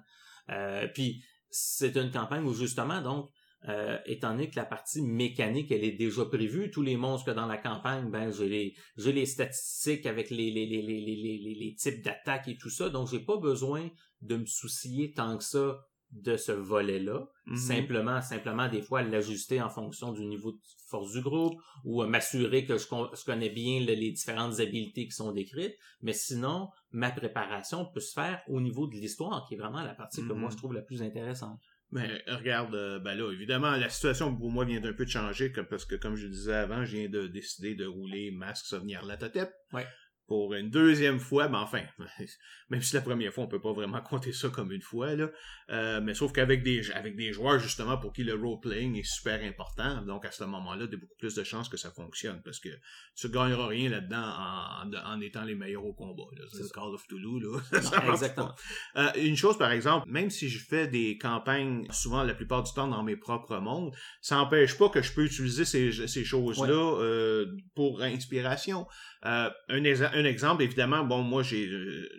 [0.49, 3.29] Euh, puis, c'est une campagne où, justement, donc,
[3.67, 7.35] euh, étant donné que la partie mécanique, elle est déjà prévue, tous les monstres que
[7.35, 11.55] dans la campagne, ben, j'ai les, j'ai les statistiques avec les, les, les, les, les,
[11.59, 13.89] les types d'attaques et tout ça, donc j'ai pas besoin
[14.21, 15.79] de me soucier tant que ça
[16.11, 17.27] de ce volet-là.
[17.47, 17.55] Mm-hmm.
[17.55, 22.07] Simplement, simplement des fois l'ajuster en fonction du niveau de force du groupe ou euh,
[22.07, 25.75] m'assurer que je, connais bien les différentes habiletés qui sont décrites.
[26.01, 29.93] Mais sinon, ma préparation peut se faire au niveau de l'histoire, qui est vraiment la
[29.93, 30.51] partie que moi mm-hmm.
[30.51, 31.59] je trouve la plus intéressante.
[31.91, 35.49] Mais regarde, euh, ben là, évidemment, la situation pour moi vient d'un peu de changer,
[35.69, 39.15] parce que comme je disais avant, je viens de décider de rouler masque souvenir la
[39.15, 39.53] tête.
[39.71, 39.85] Ouais
[40.27, 41.81] pour une deuxième fois, mais enfin,
[42.69, 45.29] même si la première fois, on peut pas vraiment compter ça comme une fois, là,
[45.69, 49.41] euh, mais sauf qu'avec des, avec des joueurs, justement, pour qui le role-playing est super
[49.41, 52.41] important, donc à ce moment-là, il y a beaucoup plus de chances que ça fonctionne,
[52.43, 52.69] parce que
[53.15, 56.23] tu gagneras rien là-dedans en, en, étant les meilleurs au combat.
[56.51, 58.09] C'est Call of Toulouse, là.
[58.11, 58.53] exactement.
[58.97, 62.73] Euh, une chose, par exemple, même si je fais des campagnes, souvent, la plupart du
[62.73, 66.73] temps, dans mes propres mondes, ça n'empêche pas que je peux utiliser ces, ces choses-là
[66.99, 68.87] euh, pour inspiration.
[69.25, 69.83] Euh, un,
[70.19, 72.09] un, exemple, évidemment, bon, moi, j'ai euh,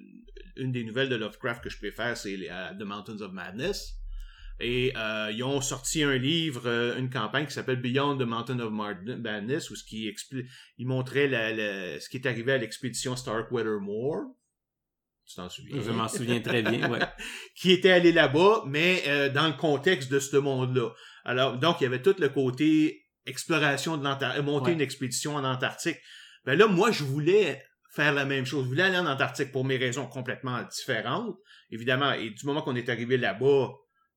[0.57, 3.95] une des nouvelles de Lovecraft que je préfère, c'est euh, The Mountains of Madness.
[4.61, 4.93] Et
[5.31, 6.67] ils ont sorti un livre,
[6.99, 10.13] une campagne qui s'appelle Beyond the Mountain of Madness, où ce qui
[10.79, 14.25] il montrait la, ce qui est arrivé à l'expédition Starkweather Moor.
[15.25, 15.81] Tu t'en souviens?
[15.81, 16.99] Je m'en souviens très bien, ouais.
[17.55, 20.91] qui était allé là-bas, mais dans le contexte de ce monde-là.
[21.25, 25.45] Alors, donc, il y avait tout le côté exploration de l'Antarctique, monter une expédition en
[25.45, 25.99] Antarctique.
[26.45, 28.65] Ben là, moi, je voulais faire la même chose.
[28.65, 31.37] Je voulais aller en Antarctique pour mes raisons complètement différentes,
[31.71, 32.13] évidemment.
[32.13, 33.71] Et du moment qu'on est arrivé là-bas,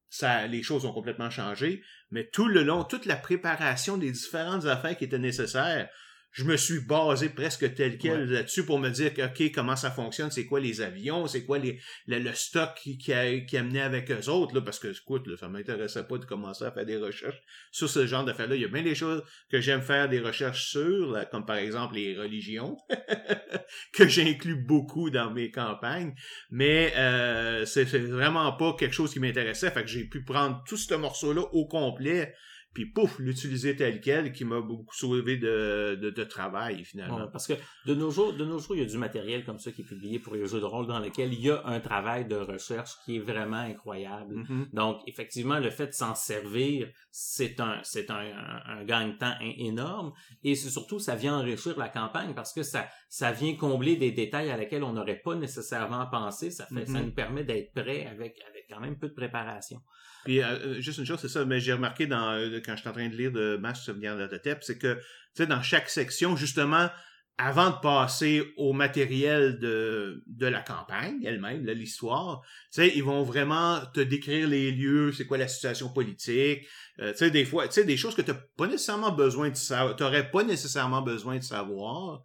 [0.09, 1.81] ça, les choses ont complètement changé.
[2.11, 5.89] Mais tout le long, toute la préparation des différentes affaires qui étaient nécessaires,
[6.31, 10.31] je me suis basé presque tel quel là-dessus pour me dire OK, comment ça fonctionne,
[10.31, 14.09] c'est quoi les avions, c'est quoi les, le, stock qui, qui, a, qui amenait avec
[14.11, 16.97] eux autres, là, parce que, écoute, là, ça m'intéressait pas de commencer à faire des
[16.97, 17.41] recherches
[17.71, 18.55] sur ce genre d'affaires-là.
[18.55, 21.57] Il y a bien des choses que j'aime faire des recherches sur, là, comme par
[21.57, 22.77] exemple les religions,
[23.93, 26.13] que j'inclus beaucoup dans mes campagnes,
[26.49, 30.77] mais euh, c'est vraiment pas quelque chose qui m'intéressait, fait que j'ai pu prendre tout
[30.77, 32.33] ce morceau-là au complet
[32.73, 37.27] puis pouf, l'utiliser tel quel, qui m'a beaucoup sauvé de, de, travail, finalement.
[37.27, 37.53] parce que
[37.85, 39.85] de nos jours, de nos jours, il y a du matériel comme ça qui est
[39.85, 42.91] publié pour les jeux de rôle dans lequel il y a un travail de recherche
[43.03, 44.35] qui est vraiment incroyable.
[44.35, 44.73] Mm-hmm.
[44.73, 48.25] Donc, effectivement, le fait de s'en servir, c'est un, c'est un,
[48.67, 53.57] un, gagne-temps énorme, et surtout, ça vient enrichir la campagne parce que ça, ça vient
[53.57, 56.49] combler des détails à lesquels on n'aurait pas nécessairement pensé.
[56.49, 57.03] Ça fait, ça mm-hmm.
[57.03, 59.81] nous permet d'être prêt avec, avec quand même peu de préparation.
[60.23, 62.79] Puis euh, euh, juste une chose, c'est ça, mais j'ai remarqué dans euh, quand je
[62.79, 65.01] suis en train de lire de Mass Souvenir de Totep, c'est que tu
[65.33, 66.89] sais, dans chaque section, justement,
[67.37, 72.41] avant de passer au matériel de, de la campagne elle-même, de l'histoire,
[72.73, 76.61] tu sais, ils vont vraiment te décrire les lieux, c'est quoi la situation politique,
[76.97, 79.97] tu sais, des fois, tu sais, des choses que tu pas nécessairement besoin de savoir,
[79.97, 82.21] t'aurais pas nécessairement besoin de savoir,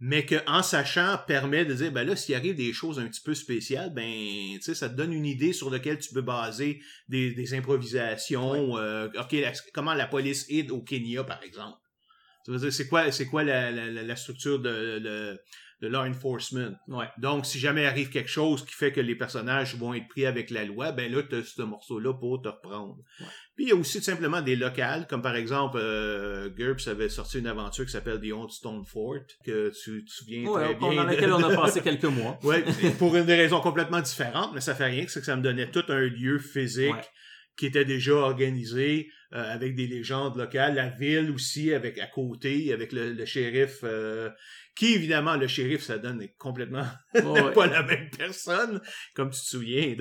[0.00, 3.20] mais que en sachant permet de dire ben là s'il arrive des choses un petit
[3.20, 4.10] peu spéciales ben
[4.54, 8.78] tu sais ça te donne une idée sur laquelle tu peux baser des, des improvisations
[8.78, 9.36] euh, ok
[9.74, 11.78] comment la police aide au Kenya par exemple
[12.70, 15.38] c'est quoi c'est quoi la, la, la, structure de,
[15.80, 16.72] de law enforcement?
[16.88, 17.08] Ouais.
[17.18, 20.50] Donc, si jamais arrive quelque chose qui fait que les personnages vont être pris avec
[20.50, 22.98] la loi, ben là, tu as ce morceau-là pour te reprendre.
[23.60, 27.10] Puis, il y a aussi tout simplement des locales, comme par exemple, euh, GURPS avait
[27.10, 30.94] sorti une aventure qui s'appelle The Old Stone Fort, que tu te souviens très bien.
[30.94, 32.38] Dans laquelle on a passé quelques mois.
[32.42, 32.62] oui,
[32.98, 35.70] pour une des raisons complètement différentes, mais ça fait rien, c'est que ça me donnait
[35.70, 36.94] tout un lieu physique
[37.58, 42.72] qui était déjà organisé euh, avec des légendes locales, la ville aussi avec à côté,
[42.72, 44.30] avec le, shérif euh,
[44.80, 48.80] qui évidemment le shérif ça donne complètement pas la même personne.
[49.14, 49.94] Comme tu te souviens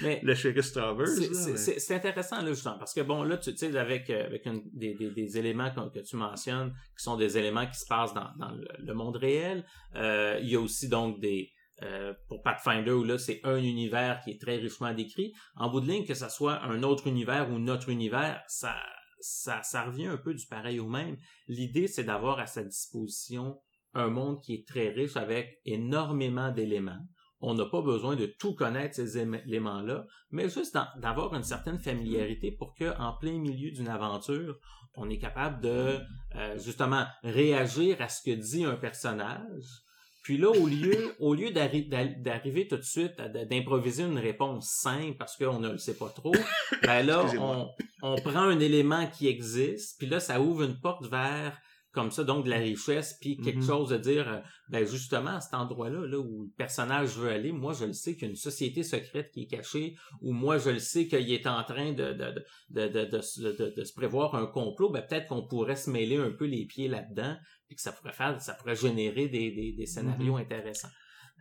[0.00, 4.10] mais le shérif Travers c'est intéressant là justement parce que bon là tu sais avec
[4.10, 7.86] euh, avec des, des, des, éléments que, tu mentionnes qui sont des éléments qui se
[7.86, 11.50] passent dans, dans le, monde réel euh, il y a aussi donc des
[11.82, 15.32] euh, pour Pathfinder où là c'est un univers qui est très richement décrit.
[15.56, 18.76] En bout de ligne que ce soit un autre univers ou notre univers ça
[19.24, 21.16] ça, revient un peu du pareil au même.
[21.48, 23.58] L'idée, c'est d'avoir à sa disposition
[23.94, 27.00] un monde qui est très riche avec énormément d'éléments.
[27.40, 32.52] On n'a pas besoin de tout connaître ces éléments-là, mais juste d'avoir une certaine familiarité
[32.52, 34.58] pour que, en plein milieu d'une aventure,
[34.96, 35.98] on est capable de
[36.36, 39.83] euh, justement réagir à ce que dit un personnage.
[40.24, 45.36] Puis là, au lieu, au lieu d'arriver tout de suite d'improviser une réponse simple parce
[45.36, 46.34] qu'on ne le sait pas trop,
[46.82, 47.68] ben là, on,
[48.02, 51.60] on prend un élément qui existe, puis là, ça ouvre une porte vers
[51.94, 53.66] comme ça, donc de la richesse, puis quelque mm-hmm.
[53.66, 57.52] chose de dire, euh, ben justement, à cet endroit-là, là, où le personnage veut aller,
[57.52, 60.58] moi je le sais qu'il y a une société secrète qui est cachée, ou moi
[60.58, 62.34] je le sais qu'il est en train de, de,
[62.70, 66.30] de, de, de, de se prévoir un complot, ben peut-être qu'on pourrait se mêler un
[66.30, 69.86] peu les pieds là-dedans, puis que ça pourrait faire, ça pourrait générer des, des, des
[69.86, 70.42] scénarios mm-hmm.
[70.42, 70.88] intéressants.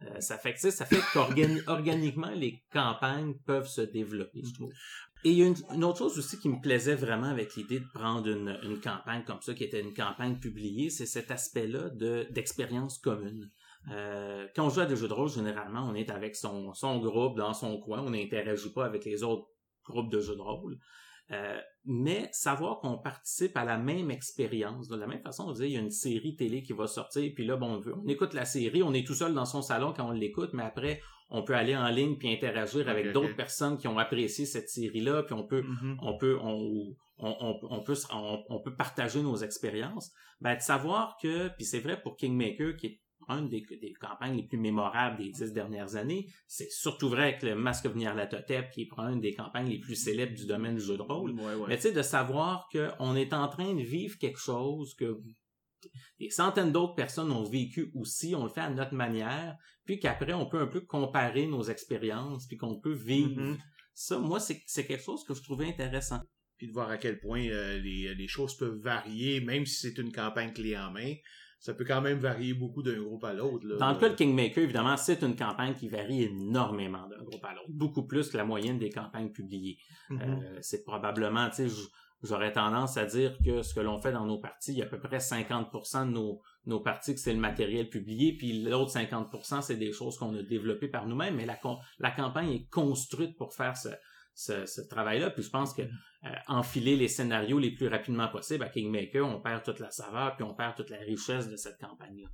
[0.06, 4.72] Euh, ça fait que ça fait qu'organiquement les campagnes peuvent se développer, je trouve.
[5.26, 7.88] Et il y a une, autre chose aussi qui me plaisait vraiment avec l'idée de
[7.94, 12.28] prendre une, une, campagne comme ça, qui était une campagne publiée, c'est cet aspect-là de
[12.32, 13.50] d'expérience commune.
[13.92, 17.00] Euh, quand on joue à des jeux de rôle, généralement, on est avec son, son
[17.00, 19.48] groupe dans son coin, on n'interagit pas avec les autres
[19.86, 20.78] groupes de jeux de rôle.
[21.32, 25.64] Euh, mais savoir qu'on participe à la même expérience, de la même façon, on dit
[25.64, 28.46] il y a une série télé qui va sortir, puis là, bon, on, écoute la
[28.46, 31.56] série, on est tout seul dans son salon quand on l'écoute, mais après, on peut
[31.56, 35.48] aller en ligne puis interagir avec d'autres personnes qui ont apprécié cette série-là, puis on
[35.48, 35.98] peut, mm-hmm.
[36.02, 40.12] on peut, on, on, on, peut, on, peut partager nos expériences.
[40.42, 43.64] Ben, de savoir que, puis c'est vrai pour Kingmaker, qui est une des,
[44.00, 46.28] campagnes les plus mémorables des dix dernières années.
[46.48, 49.96] C'est surtout vrai avec le Masque of Nyarlathotep, qui est une des campagnes les plus
[49.96, 51.36] célèbres du domaine du jeu de rôle.
[51.68, 55.22] Mais tu sais, de savoir qu'on est en train de vivre quelque chose que
[56.20, 60.34] des centaines d'autres personnes ont vécu aussi, on le fait à notre manière, puis qu'après,
[60.34, 63.42] on peut un peu comparer nos expériences, puis qu'on peut vivre.
[63.42, 63.58] Mm-hmm.
[63.94, 66.22] Ça, moi, c'est quelque chose que je trouvais intéressant.
[66.58, 69.98] Puis de voir à quel point euh, les, les, choses peuvent varier, même si c'est
[70.00, 71.16] une campagne clé en main
[71.64, 73.66] ça peut quand même varier beaucoup d'un groupe à l'autre.
[73.78, 77.54] Dans le cas de Kingmaker, évidemment, c'est une campagne qui varie énormément d'un groupe à
[77.54, 79.78] l'autre, beaucoup plus que la moyenne des campagnes publiées.
[80.10, 80.22] Mm-hmm.
[80.22, 81.88] euh, c'est probablement, tu sais,
[82.22, 84.86] j'aurais tendance à dire que ce que l'on fait dans nos parties, il y a
[84.86, 88.92] à peu près 50% de nos, nos parties que c'est le matériel publié, puis l'autre
[88.92, 91.58] 50% c'est des choses qu'on a développées par nous-mêmes, mais la,
[92.00, 93.88] la campagne est construite pour faire ce,
[94.34, 95.30] ce, travail-là.
[95.30, 99.42] Puis je pense que euh, enfiler les scénarios les plus rapidement possible à Kingmaker, on
[99.42, 102.30] perd toute la saveur, puis on perd toute la richesse de cette campagne-là.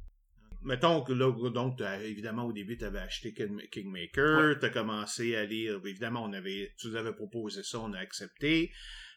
[0.62, 5.46] Mettons que là, donc, évidemment, au début, tu avais acheté Kingmaker, tu as commencé à
[5.46, 8.72] lire, évidemment, on avait, tu nous avais proposé ça, on a accepté.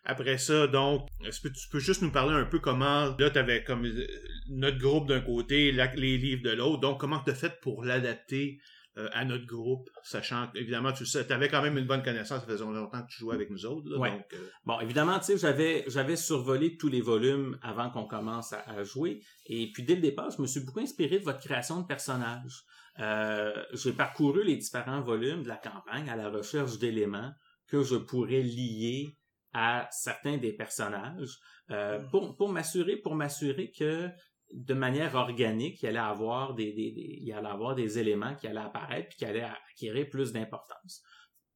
[0.05, 3.38] Après ça, donc, est-ce que tu peux juste nous parler un peu comment, là, tu
[3.38, 4.07] avais comme euh,
[4.49, 8.61] notre groupe d'un côté, les livres de l'autre, donc comment tu as fait pour l'adapter
[8.99, 12.47] euh, à notre groupe, sachant qu'évidemment, tu sais, avais quand même une bonne connaissance, ça
[12.47, 13.88] faisait longtemps que tu jouais avec nous autres.
[13.88, 14.11] Là, Ouais.
[14.11, 18.53] donc, euh, Bon, évidemment, tu sais, j'avais, j'avais survolé tous les volumes avant qu'on commence
[18.53, 19.23] à, à jouer.
[19.47, 22.63] Et puis, dès le départ, je me suis beaucoup inspiré de votre création de personnages.
[22.99, 27.33] Euh, j'ai parcouru les différents volumes de la campagne à la recherche d'éléments
[27.69, 29.17] que je pourrais lier
[29.55, 31.38] à certains des personnages
[31.71, 34.09] euh, pour, pour m'assurer pour m'assurer que
[34.53, 38.46] de manière organique, il allait avoir des, des, des- il allait avoir des éléments qui
[38.46, 41.03] allaient apparaître puis qui allaient acquérir plus d'importance.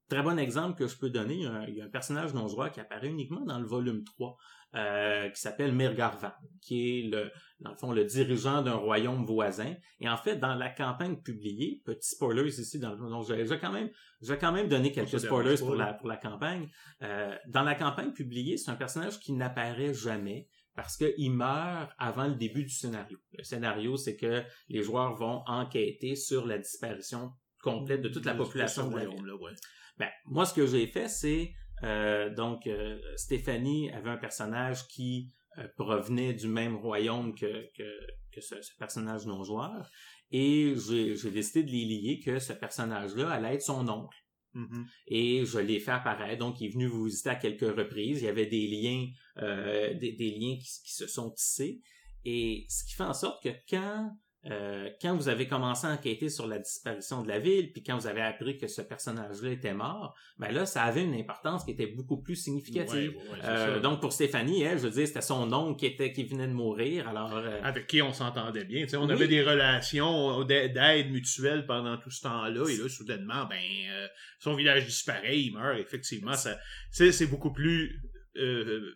[0.09, 1.91] Très bon exemple que je peux donner, il y a un, il y a un
[1.91, 4.37] personnage non joueur qui apparaît uniquement dans le volume 3,
[4.77, 6.31] euh, qui s'appelle Mirgarvan,
[6.63, 7.31] qui est le,
[7.61, 9.75] dans le fond, le dirigeant d'un royaume voisin.
[9.99, 13.59] Et en fait, dans la campagne publiée, petit spoilers ici, dans, donc je, je vais
[13.59, 13.91] quand même,
[14.23, 16.69] je vais quand même donner quelques spoilers la, pour la campagne.
[17.03, 22.27] Euh, dans la campagne publiée, c'est un personnage qui n'apparaît jamais parce qu'il meurt avant
[22.27, 23.19] le début du scénario.
[23.33, 28.35] Le scénario, c'est que les joueurs vont enquêter sur la disparition complète de toute la
[28.35, 29.09] population de la ville.
[29.09, 29.53] royaume-là, ouais.
[29.99, 31.53] Ben, moi, ce que j'ai fait, c'est
[31.83, 37.91] euh, donc euh, Stéphanie avait un personnage qui euh, provenait du même royaume que, que,
[38.33, 39.91] que ce, ce personnage non joueur,
[40.31, 44.17] et j'ai décidé de les lier que ce personnage-là allait être son oncle.
[44.57, 44.87] Mhm.
[45.09, 46.39] Et je l'ai fait apparaître.
[46.39, 48.23] Donc, il est venu vous visiter à quelques reprises.
[48.23, 49.07] Il y avait des liens,
[49.39, 51.83] euh, des, liens qui se sont tissés.
[52.25, 54.17] Et ce qui fait en sorte que quand,
[54.51, 57.97] euh, quand vous avez commencé à enquêter sur la disparition de la ville, puis quand
[57.99, 61.73] vous avez appris que ce personnage-là était mort, ben là, ça avait une importance qui
[61.73, 63.11] était beaucoup plus significative.
[63.11, 65.87] Ouais, ouais, c'est Euh, donc pour Stéphanie, elle, je veux dire, c'était son oncle qui
[65.87, 67.09] était qui venait de mourir.
[67.09, 68.83] Alors euh, avec qui on s'entendait bien.
[68.85, 69.13] Tu sais, on Oui.
[69.13, 73.57] avait des relations d'a- d'aide mutuelle pendant tout ce temps-là, et là, soudainement, ben,
[73.91, 74.07] euh,
[74.39, 76.35] son village disparaît, il meurt, effectivement.
[76.35, 76.57] Ça,
[76.91, 78.01] c'est, c'est beaucoup plus,
[78.37, 78.93] euh,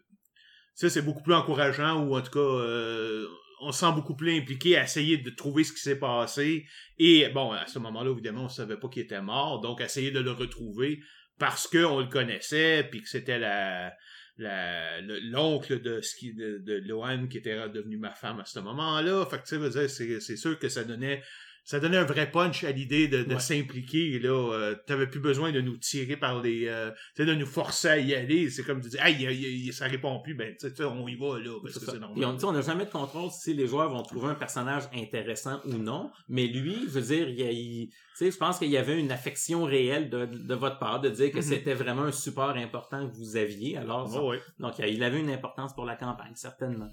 [0.74, 3.26] ça, c'est beaucoup plus encourageant, ou en tout cas, euh,
[3.60, 6.66] on se sent beaucoup plus impliqué à essayer de trouver ce qui s'est passé.
[6.98, 10.20] Et bon, à ce moment-là, évidemment, on savait pas qu'il était mort, donc essayer de
[10.20, 11.00] le retrouver
[11.38, 13.92] parce qu'on le connaissait, puis que c'était la,
[14.36, 18.60] la- le- l'oncle de, ce de, de Lohan qui était devenu ma femme à ce
[18.60, 19.24] moment-là.
[19.26, 21.22] Fait que, tu sais, c'est sûr que ça donnait,
[21.64, 24.12] ça donnait un vrai punch à l'idée de, s'impliquer.
[24.14, 27.34] Et là, euh, t'avais plus besoin de nous tirer par les, euh, tu sais, de
[27.34, 28.50] nous forcer à y aller.
[28.50, 31.14] C'est comme de dire, il- ça répond plus, ben, tu sais, tu sais, on y
[31.16, 32.34] va, là, parce que c'est on normal.
[32.34, 35.60] tu sais, on n'a jamais de contrôle si les joueurs vont trouver un personnage intéressant
[35.64, 36.10] ou non.
[36.28, 37.96] Mais lui, je veux dire, il, il- tu
[38.26, 41.30] sais, je pense qu'il y avait une affection réelle de, de votre part de dire
[41.30, 41.42] que Mhm.
[41.42, 43.76] c'était vraiment un support important que vous aviez.
[43.76, 46.90] Alors, Oh, donc il avait une importance pour la campagne, certainement.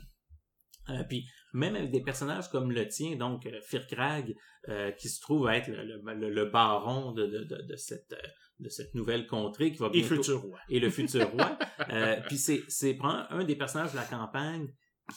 [0.90, 4.34] Euh, puis même avec des personnages comme le tien, donc euh, Firkrag,
[4.70, 8.12] euh, qui se trouve être le, le, le- le baron de, de, de, de cette
[8.14, 8.28] euh,
[8.60, 10.60] de cette nouvelle contrée qui va Et bientôt futur roi.
[10.70, 11.58] et le futur roi.
[12.28, 14.68] Puis c'est c'est un des personnages de la campagne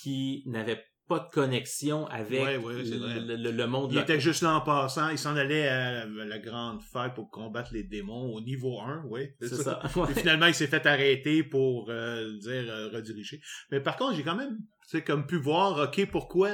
[0.03, 4.11] qui n'avait pas de connexion avec Ouais, ouais, le, le- le monde Il local.
[4.15, 7.83] était juste là en passant, il s'en allait à la, grande fête pour combattre les
[7.83, 9.23] démons au niveau 1, oui.
[9.41, 9.83] C'est ça.
[9.97, 10.07] Ouais.
[10.13, 13.41] Et finalement, il s'est fait arrêter pour euh, dire euh, rediriger.
[13.73, 14.57] Mais par contre, j'ai quand même,
[14.99, 16.51] sais, comme pu voir, ok, pourquoi,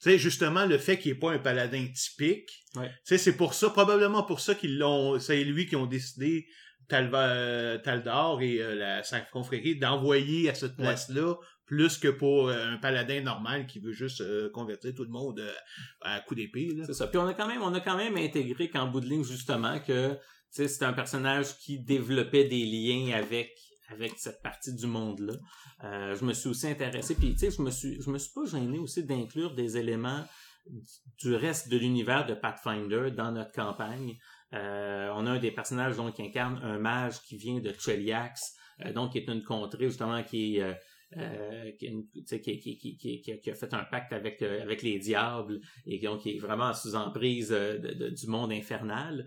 [0.00, 2.50] tu sais, justement, le fait qu'il n'est pas un paladin typique.
[2.76, 2.88] Ouais.
[2.88, 6.46] Tu sais, c'est pour ça, probablement pour ça qu'ils l'ont, c'est lui qui ont décidé,
[6.88, 11.34] Talva, euh, Taldor et euh, la Sainte Confrérie, d'envoyer à cette place-là,
[11.66, 15.42] plus que pour euh, un paladin normal qui veut juste euh, convertir tout le monde
[16.00, 16.84] à coup d'épée, là.
[16.86, 17.06] C'est ça.
[17.06, 19.78] Puis on a quand même, on a quand même intégré qu'en bout de ligne, justement,
[19.80, 20.16] que
[20.50, 23.52] c'est un personnage qui développait des liens avec
[23.88, 25.34] avec cette partie du monde-là.
[25.84, 28.32] Euh, je me suis aussi intéressé, puis tu sais, je me suis, je me suis
[28.32, 30.24] pas gêné aussi d'inclure des éléments
[31.18, 34.16] du reste de l'univers de Pathfinder dans notre campagne.
[34.52, 38.54] Euh, on a un des personnages donc qui incarne un mage qui vient de Cheliax,
[38.84, 40.74] euh, donc qui est une contrée justement qui est euh,
[41.16, 45.98] euh, qui, qui, qui, qui, a- fait un pacte avec euh, avec les diables et
[46.00, 47.78] donc qui est vraiment sous emprise euh,
[48.10, 49.26] du monde infernal.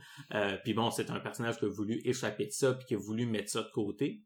[0.64, 3.26] Puis bon, c'est un personnage qui a voulu échapper de ça puis qui a voulu
[3.26, 4.22] mettre ça de côté.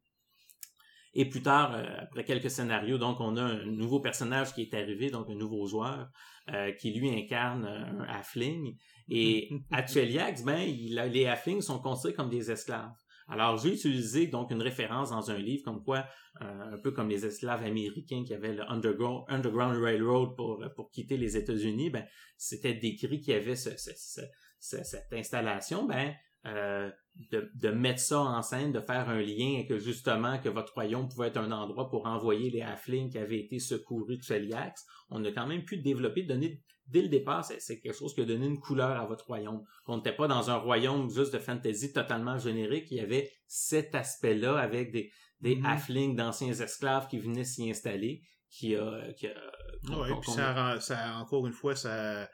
[1.18, 4.74] Et plus tard, euh, après quelques scénarios, donc on a un nouveau personnage qui est
[4.74, 6.10] arrivé, donc un nouveau joueur,
[6.54, 8.78] euh, qui lui incarne un halfling.
[9.10, 12.92] Et à Cheliax, ben, il a- les halflings sont considérés comme des esclaves.
[13.28, 16.06] Alors j'ai utilisé donc une référence dans un livre comme quoi,
[16.42, 20.92] euh, un peu comme les esclaves américains qui avaient le Underground, Underground Railroad pour, pour
[20.92, 22.06] quitter les États-Unis, ben,
[22.38, 24.22] c'était décrit qu'il y avait ce, ce- ce-
[24.60, 26.14] ce- cette installation, ben,
[26.46, 26.90] euh,
[27.32, 30.74] de, de mettre ça en scène, de faire un lien et que justement que votre
[30.74, 34.86] royaume pouvait être un endroit pour envoyer les halflings qui avaient été secourus de Cheliax.
[35.10, 38.26] On a quand même pu développer, donner dès le départ, c'est, quelque chose qui a
[38.26, 39.64] donné une couleur à votre royaume.
[39.88, 42.92] On n'était pas dans un royaume juste de fantasy totalement générique.
[42.92, 45.66] Il y avait cet aspect-là avec des, des Mhm.
[45.66, 48.22] halflings d'anciens esclaves qui venaient s'y installer,
[48.52, 49.52] qui a, qui a-
[49.90, 52.30] Ouais, puis ça, ça, encore une fois, ça,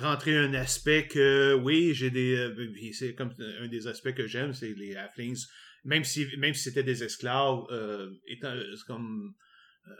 [0.00, 2.36] rentrer un aspect que, oui, j'ai des...
[2.36, 5.46] euh, c'est comme un des aspects que j'aime, c'est les halflings,
[5.84, 9.34] même si même si c'était des esclaves, euh, étant, c'est comme...
[9.88, 9.92] euh,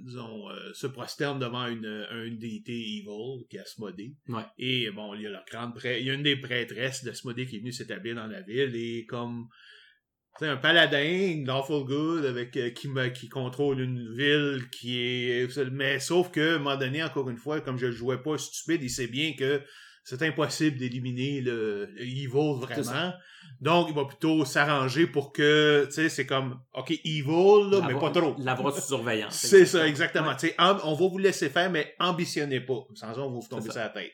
[0.00, 4.14] disons, euh, se prosternent devant une, une déité evil, qui est Asmodée.
[4.28, 4.44] Ouais.
[4.56, 7.46] Et bon, il y a leur grande prêtre, il y a une des prêtresses d'Asmodée
[7.46, 9.48] qui est venue s'établir dans la ville et comme
[10.46, 15.58] un paladin, lawful good, avec euh, qui, me- qui contrôle une ville qui est.
[15.70, 18.82] Mais sauf que, à un moment donné, encore une fois, comme je jouais pas stupide,
[18.82, 19.62] il sait bien que
[20.08, 22.28] c'est impossible d'éliminer le, le evil
[22.60, 23.12] vraiment.
[23.60, 27.98] Donc, il va plutôt s'arranger pour que, tu sais, c'est comme, OK, evil, là, mais
[27.98, 28.34] pas trop.
[28.38, 29.34] L'avoir sous surveillance.
[29.36, 30.34] C'est ça, exactement.
[30.34, 32.86] Tu sais, amb- on va vous laisser faire, mais ambitionnez pas.
[32.94, 34.12] Sans ça, on va vous tomber sur la tête.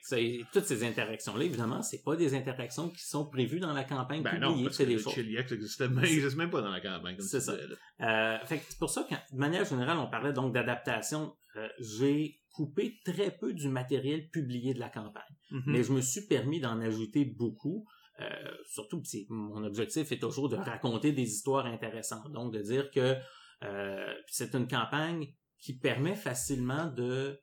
[0.52, 4.30] Toutes ces interactions-là, évidemment, c'est pas des interactions qui sont prévues dans la campagne Ben
[4.32, 5.16] publiée, non, parce que des choses.
[5.16, 7.16] N'existe même, pas dans la campagne.
[7.20, 7.52] C'est ça.
[8.00, 11.34] Euh, fait que c'est pour ça que, de manière générale, on parlait donc d'adaptation.
[11.56, 15.62] Euh, j'ai coupé très peu du matériel publié de la campagne, Mhm.
[15.66, 17.84] mais je me suis permis d'en ajouter beaucoup.
[18.20, 18.26] Euh,
[18.76, 22.30] surtout, pis mon objectif est toujours de raconter des histoires intéressantes.
[22.32, 23.16] Donc, de dire que
[23.64, 27.40] euh, c'est une campagne qui permet facilement de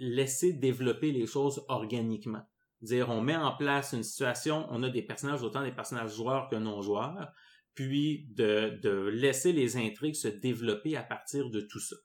[0.00, 2.42] laisser développer les choses organiquement.
[2.82, 6.48] Dire, on met en place une situation, on a des personnages, autant des personnages joueurs
[6.48, 7.30] que non joueurs,
[7.74, 11.96] puis de, de laisser les intrigues se développer à partir de tout ça.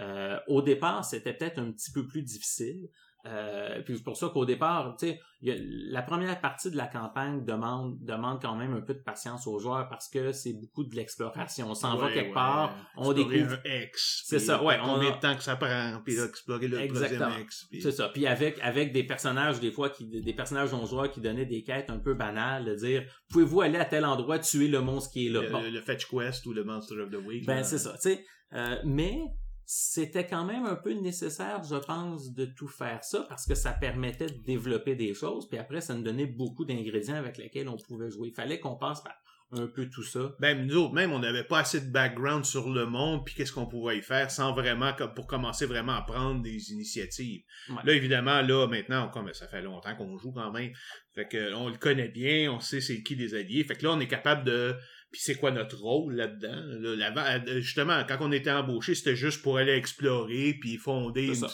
[0.00, 2.88] Euh, au départ, c'était peut-être un petit peu plus difficile.
[3.24, 7.44] Euh, puis c'est pour ça qu'au départ, tu sais, la première partie de la campagne
[7.44, 10.96] demande demande quand même un peu de patience aux joueurs parce que c'est beaucoup de
[10.96, 11.70] l'exploration.
[11.70, 12.34] On s'en va quelque ouais.
[12.34, 13.84] part, on Explorer découvre un.
[13.94, 16.80] C'est ça, ouais, Combien on a- de temps que ça prend, puis là, explorer le
[16.80, 17.20] Exactement.
[17.26, 17.66] troisième X.
[17.70, 18.08] puis- C'est ça.
[18.08, 21.62] Puis avec avec des personnages des fois qui des personnages non joueurs qui donnaient des
[21.62, 25.28] quêtes un peu banales, de dire pouvez-vous aller à tel endroit tuer le monstre qui
[25.28, 25.42] est là?
[25.42, 25.62] Le, Bon.
[25.62, 27.46] le Fetch Quest ou le Monster of the Week.
[27.46, 28.24] Ben c'est ça, tu sais.
[28.54, 29.16] Euh, mais
[29.64, 33.72] c'était quand même un peu nécessaire, je pense, de tout faire ça parce que ça
[33.72, 35.48] permettait de développer des choses.
[35.48, 38.28] Puis après, ça nous donnait beaucoup d'ingrédients avec lesquels on pouvait jouer.
[38.28, 39.14] Il fallait qu'on passe par
[39.52, 40.34] un peu tout ça.
[40.40, 43.52] Ben, nous autres, même, on n'avait pas assez de background sur le monde, puis qu'est-ce
[43.52, 47.42] qu'on pouvait y faire sans vraiment, comme pour commencer vraiment à prendre des initiatives.
[47.68, 47.76] Ouais.
[47.84, 50.72] Là, évidemment, là, maintenant, on, comme ça fait longtemps qu'on joue quand même.
[51.14, 53.64] Fait que, on le connaît bien, on sait c'est qui les alliés.
[53.64, 54.74] Fait que là, on est capable de,
[55.12, 56.62] puis c'est quoi notre rôle là-dedans.
[56.80, 61.46] Là, euh, justement, quand on était embauché, c'était juste pour aller explorer, puis fonder une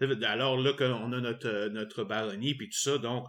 [0.00, 0.24] petite...
[0.24, 3.28] Alors là, qu'on a notre, euh, notre baronnier, puis tout ça, donc...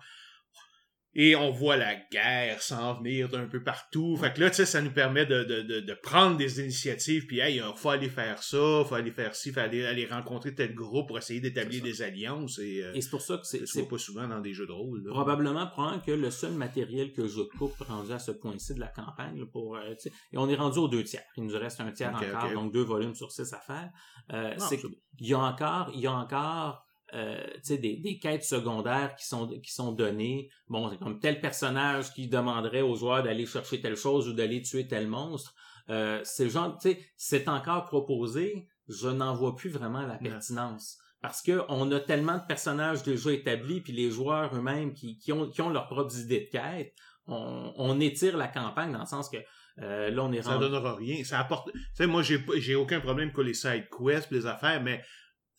[1.20, 4.16] Et on voit la guerre s'en venir d'un peu partout.
[4.18, 7.26] Fait que là, tu sais, ça nous permet de, de, de, de prendre des initiatives,
[7.26, 10.54] puis hey, il faut aller faire ça, faut aller faire ci, faut aller, aller rencontrer
[10.54, 12.60] tel groupe pour essayer d'établir des alliances.
[12.60, 14.72] Et, euh, Et c'est pour ça que c'est c'est pas souvent dans des jeux de
[14.72, 15.04] rôle.
[15.04, 15.12] là.
[15.12, 18.88] probablement probablement que le seul matériel que je coupe rendu à ce point-ci de la
[18.88, 21.24] campagne là, pour euh, tu sais, et on est rendu aux deux tiers.
[21.36, 23.90] Il nous reste un tiers encore, donc deux volumes sur six à faire.
[24.34, 24.80] Euh, Non, c'est
[25.20, 29.26] y a encore, il y a encore euh, tu sais, des, des quêtes secondaires qui
[29.26, 30.50] sont qui sont données.
[30.68, 34.62] Bon, c'est comme tel personnage qui demanderait aux joueurs d'aller chercher telle chose ou d'aller
[34.62, 35.54] tuer tel monstre.
[35.90, 38.68] Euh, c'est le genre, tu sais, c'est encore proposé.
[38.90, 40.98] Je n'en vois plus vraiment la pertinence.
[41.22, 45.32] Parce que on a tellement de personnages déjà établis, puis les joueurs eux-mêmes qui, qui,
[45.32, 46.94] ont, qui ont leurs propres idées de quête,
[47.26, 49.38] on, on étire la campagne dans le sens que
[49.80, 50.70] euh, là, on est Ça rendu...
[50.70, 51.24] donnera rien.
[51.24, 51.72] Ça apporte.
[51.72, 55.04] Tu sais, moi, j'ai j'ai aucun problème que les side quests, les affaires, mais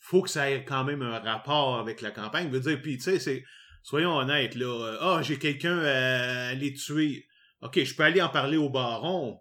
[0.08, 2.48] faut que ça ait quand même un rapport avec la campagne.
[2.48, 3.44] Je veux dire, puis tu sais, c'est.
[3.82, 4.66] Soyons honnêtes, là.
[4.66, 7.26] euh, Ah, j'ai quelqu'un à aller tuer.
[7.62, 9.38] Ok, je peux aller en parler au baron.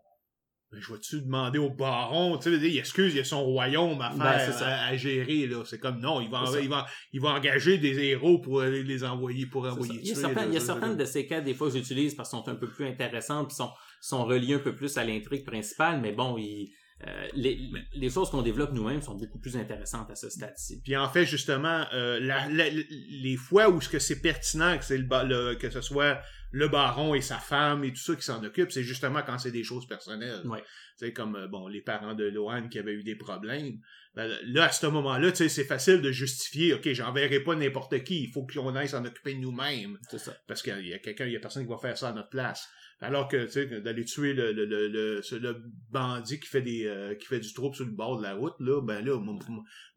[0.72, 3.20] Mais je vais-tu demander au baron, tu sais, je veux dire, il excuse, il y
[3.22, 5.63] a son royaume à Ben, faire, à, à gérer, là.
[5.65, 9.05] C'est comme, non, il va, il va, il va engager des héros pour aller les
[9.05, 11.26] envoyer, pour envoyer Il y a, tuer, certains- là, il y a certaines de ces
[11.26, 14.26] quêtes, des fois, que j'utilise parce qu'elles sont un peu plus intéressantes, puis sont, sont
[14.26, 16.70] reliées un peu plus à l'intrigue principale, mais bon, il-
[17.06, 17.60] euh, les,
[17.93, 20.82] les choses qu'on développe nous-mêmes sont beaucoup plus intéressantes à ce stade-ci.
[20.82, 24.84] Puis en fait, justement, euh, la- la- les fois où ce que c'est pertinent que
[24.84, 26.20] c'est le, que ce soit
[26.52, 29.52] le baron et sa femme et tout ça qui s'en occupent, c'est justement quand c'est
[29.52, 30.41] des choses personnelles.
[30.45, 30.62] Ouais.
[30.98, 33.78] Tu sais, comme euh, bon, les parents de Lohan qui avaient eu des problèmes.
[34.16, 38.04] Ben, là, à ce moment-là, tu sais, c'est facile de justifier, OK, j'enverrai pas n'importe
[38.04, 40.00] qui, il faut qu'on aille s'en occuper nous-mêmes.
[40.10, 40.36] C'est ça.
[40.48, 42.30] Parce qu'il y a quelqu'un, il y a personne qui va faire ça à notre
[42.30, 42.68] place.
[43.00, 46.86] Alors que, tu sais, d'aller tuer le, le, le, le, le bandit qui fait des,
[46.88, 49.20] euh, qui fait du trouble sur le bord de la route, là, ben là,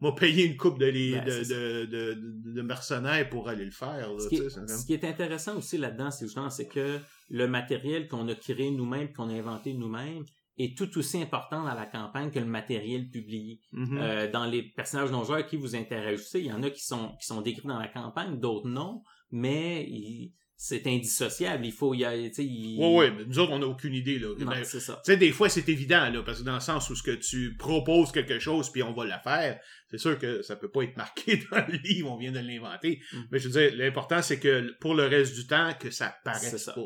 [0.00, 3.70] m'a- payé une coupe de, les, Ben, de, de, de, de- mercenaires pour aller le
[3.70, 6.98] faire, là, Ce qui, est, ce qui est intéressant aussi là-dedans, c'est justement, c'est que
[7.30, 10.24] le matériel qu'on a créé nous-mêmes, qu'on a inventé nous-mêmes,
[10.58, 13.60] est tout aussi important dans la campagne que le matériel publié.
[13.72, 13.96] Mhm.
[13.98, 17.16] Euh, dans les personnages non joueurs qui vous interagissez, il y en a qui sont
[17.18, 21.64] qui sont décrits dans la campagne, d'autres non, mais il- c'est indissociable.
[21.64, 24.28] Il faut y aller, il- Oui, oui, mais nous autres, on n'a aucune idée, là.
[24.38, 25.00] Non, Ben, c'est ça.
[25.02, 27.12] Tu sais, des fois, c'est évident, là, parce que dans le sens où ce que
[27.12, 29.58] tu proposes quelque chose, puis on va la faire,
[29.90, 33.00] c'est sûr que ça peut pas être marqué dans le livre, on vient de l'inventer.
[33.10, 33.18] Mm.
[33.30, 36.58] Mais je veux dire, l'important, c'est que pour le reste du temps, que ça paraisse
[36.58, 36.72] ça.
[36.74, 36.84] pas.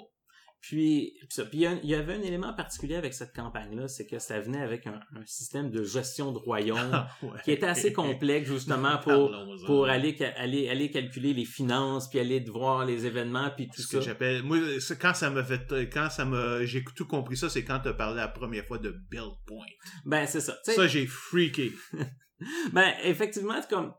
[0.68, 1.44] Puis, puis ça.
[1.44, 4.86] Puis il y avait un élément particulier avec cette campagne-là, c'est que ça venait avec
[4.86, 7.30] un, un système de gestion de royaume Ouais.
[7.44, 9.30] qui était assez complexe justement pour
[9.66, 13.88] pour aller aller aller calculer les finances puis aller voir les événements puis tout ce
[13.88, 14.08] que ça.
[14.08, 14.58] j'appelle moi
[15.00, 17.94] quand ça m'a fait quand ça m'a j'ai tout compris ça c'est quand tu as
[17.94, 19.66] parlé la première fois de build point
[20.04, 20.56] Ben c'est ça.
[20.62, 21.72] Ça j'ai freaké
[22.72, 23.94] Ben, effectivement, c'est comme.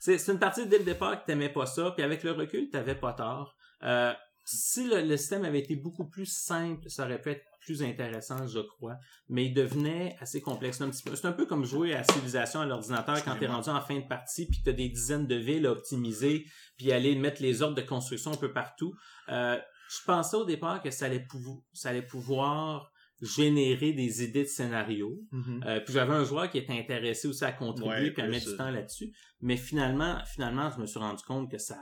[0.00, 2.94] C'est une partie dès le départ que t'aimais pas ça, puis avec le recul, t'avais
[2.94, 3.54] pas tort.
[3.84, 4.12] Euh,
[4.56, 8.46] si le, le système avait été beaucoup plus simple, ça aurait pu être plus intéressant,
[8.46, 8.96] je crois.
[9.28, 10.78] Mais il devenait assez complexe.
[10.78, 13.68] C'est un, peu- c'est un peu comme jouer à Civilisation à l'ordinateur quand t'es rendu
[13.68, 16.46] en fin de partie, puis t'as des dizaines de villes à optimiser,
[16.78, 18.94] puis aller mettre les ordres de construction un peu partout.
[19.28, 19.58] Euh,
[19.90, 22.90] je pensais au départ que ça allait, pouvo- ça allait pouvoir
[23.20, 25.20] générer des idées de scénario.
[25.66, 28.46] Euh, puis j'avais un joueur qui était intéressé aussi à contribuer Ouais, puis à mettre
[28.46, 29.12] du euh, temps là-dessus.
[29.42, 31.78] Mais finalement, finalement, je me suis rendu compte que ça,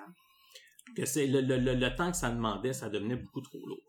[0.97, 3.82] que c'est le, le, le, temps que ça demandait, ça devenait beaucoup trop lourd.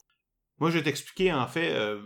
[0.59, 2.01] Moi, je vais t'expliquer, en fait, euh,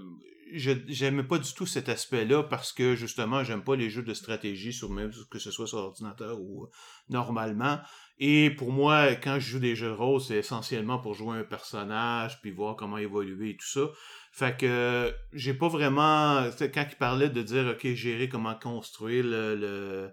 [0.54, 4.14] je j'aimais pas du tout cet aspect-là parce que, justement, j'aime pas les jeux de
[4.14, 6.68] stratégie, sur même que ce soit sur ordinateur ou euh,
[7.10, 7.80] normalement.
[8.20, 11.44] Et pour moi, quand je joue des jeux de rôle, c'est essentiellement pour jouer un
[11.44, 13.90] personnage, puis voir comment évoluer et tout ça.
[14.32, 16.48] Fait que j'ai pas vraiment...
[16.60, 20.12] Quand il parlait de dire, OK, gérer comment construire le...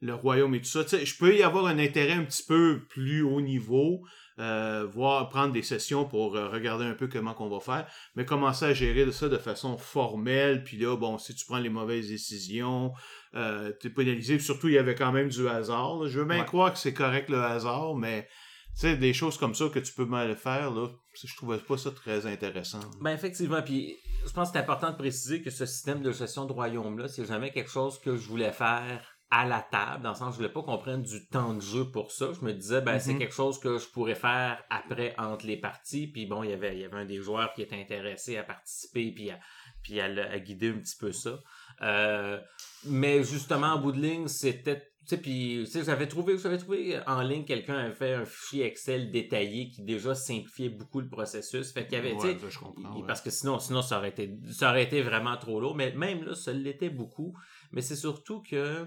[0.00, 3.22] le royaume et tout ça, je peux y avoir un intérêt un petit peu plus
[3.22, 4.02] haut niveau,
[4.38, 8.24] euh, voir prendre des sessions pour euh, regarder un peu comment qu'on va faire, mais
[8.24, 12.08] commencer à gérer ça de façon formelle, puis là, bon, si tu prends les mauvaises
[12.08, 12.92] décisions,
[13.34, 16.08] euh, t'es pénalisé, puis surtout, il y avait quand même du hasard, là.
[16.08, 16.44] je veux bien Ouais.
[16.46, 18.26] croire que c'est correct le hasard, mais,
[18.74, 21.76] tu sais, des choses comme ça que tu peux mal faire, là, je trouvais pas
[21.76, 22.80] ça très intéressant.
[23.02, 26.46] Ben effectivement, puis je pense que c'est important de préciser que ce système de gestion
[26.46, 29.02] de royaume-là, c'est jamais quelque chose que je voulais faire
[29.34, 31.60] à la table, dans le sens où je voulais pas qu'on prenne du temps de
[31.60, 32.32] jeu pour ça.
[32.38, 33.18] Je me disais, ben, c'est Mhm.
[33.18, 36.06] quelque chose que je pourrais faire après, entre les parties.
[36.06, 38.42] Puis bon, il y avait, il y avait un des joueurs qui était intéressé à
[38.42, 39.40] participer puis à,
[39.82, 41.40] puis à, guider un petit peu ça.
[41.80, 42.38] Euh,
[42.84, 46.58] mais justement, en bout de ligne, c'était tu sais, puis, tu sais, j'avais trouvé, j'avais
[46.58, 51.08] trouvé en ligne quelqu'un avait fait un fichier Excel détaillé qui déjà simplifiait beaucoup le
[51.08, 51.72] processus.
[51.72, 53.02] Fait qu'il y avait, tu sais, ouais.
[53.04, 55.74] Parce que sinon, sinon ça aurait été, ça aurait été vraiment trop lourd.
[55.74, 57.34] Mais même là, ça l'était beaucoup.
[57.72, 58.86] Mais c'est surtout que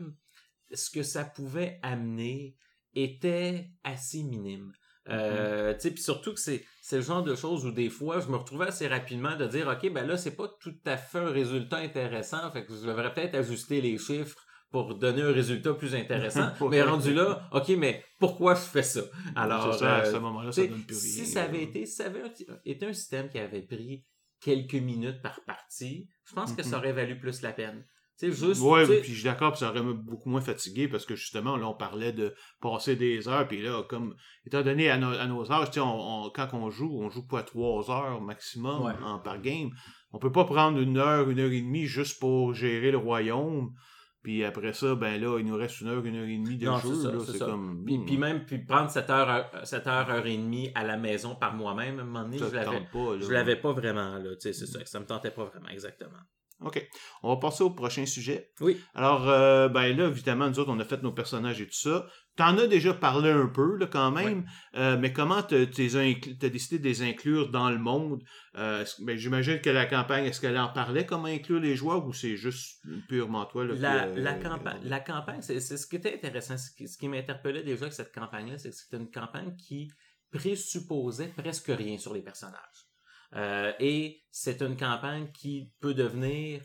[0.74, 2.56] ce que ça pouvait amener
[2.94, 4.72] était assez minime.
[5.08, 8.28] Euh, sais, puis surtout que c'est c'est le genre de choses où des fois je
[8.28, 11.30] me retrouvais assez rapidement de dire ok ben là c'est pas tout à fait un
[11.30, 14.36] résultat intéressant fait que je devrais peut-être ajuster les chiffres
[14.72, 19.02] pour donner un résultat plus intéressant mais rendu là ok mais pourquoi je fais ça?
[19.36, 21.14] Alors à euh, ce moment-là, ça donne plus rien.
[21.14, 22.24] si ça avait été, ça avait
[22.66, 24.04] été un système qui avait pris
[24.42, 26.76] quelques minutes par partie, je pense que ça Mhm.
[26.84, 27.86] aurait valu plus la peine.
[28.18, 31.16] Sais, juste, Ouais, puis je suis d'accord, puis ça aurait beaucoup moins fatigué parce que
[31.16, 35.12] justement, là, on parlait de passer des heures, puis là, comme, étant donné à, nos-
[35.18, 38.22] à nos âges, tu sais, on, on- quand on joue, on joue pas trois heures
[38.22, 38.94] maximum Ouais.
[39.04, 39.70] en, par game.
[40.14, 43.72] On peut pas prendre une heure, une heure et demie juste pour gérer le royaume,
[44.24, 46.66] puis après ça, ben là, il nous reste une heure, une heure et demie de
[46.68, 46.94] Non, jeu,
[47.26, 47.84] c'est comme...
[47.86, 50.86] puis, hmm, puis même, puis prendre 7 heures, heure- 7 heures, heure et demie à
[50.86, 53.20] la maison par moi-même, à un moment donné, ça je l'avais, pas, là.
[53.20, 56.18] je l'avais pas vraiment, là, tu sais, c'est ça, ça me tentait pas vraiment, exactement.
[56.66, 56.86] OK.
[57.24, 58.52] On va passer au prochain sujet.
[58.60, 58.78] Oui.
[58.94, 62.08] Alors, euh, ben là, évidemment, nous autres, on a fait nos personnages et tout ça.
[62.36, 64.46] T'en as déjà parlé un peu, là, quand même.
[64.76, 68.24] Euh, mais comment t'as décidé de les inclure dans le monde?
[68.58, 72.12] Euh, ben, j'imagine que la campagne, est-ce qu'elle en parlait, comment inclure les joueurs, ou
[72.12, 75.96] c'est juste purement toi, là, La, qui, euh, la, campa- la campagne, c'est ce qui
[75.96, 76.58] était intéressant.
[76.58, 79.90] Ce qui, ce qui m'interpellait déjà avec cette campagne-là, c'est que c'était une campagne qui
[80.32, 82.85] présupposait presque rien sur les personnages.
[83.36, 86.62] Euh, et c'est une campagne qui peut devenir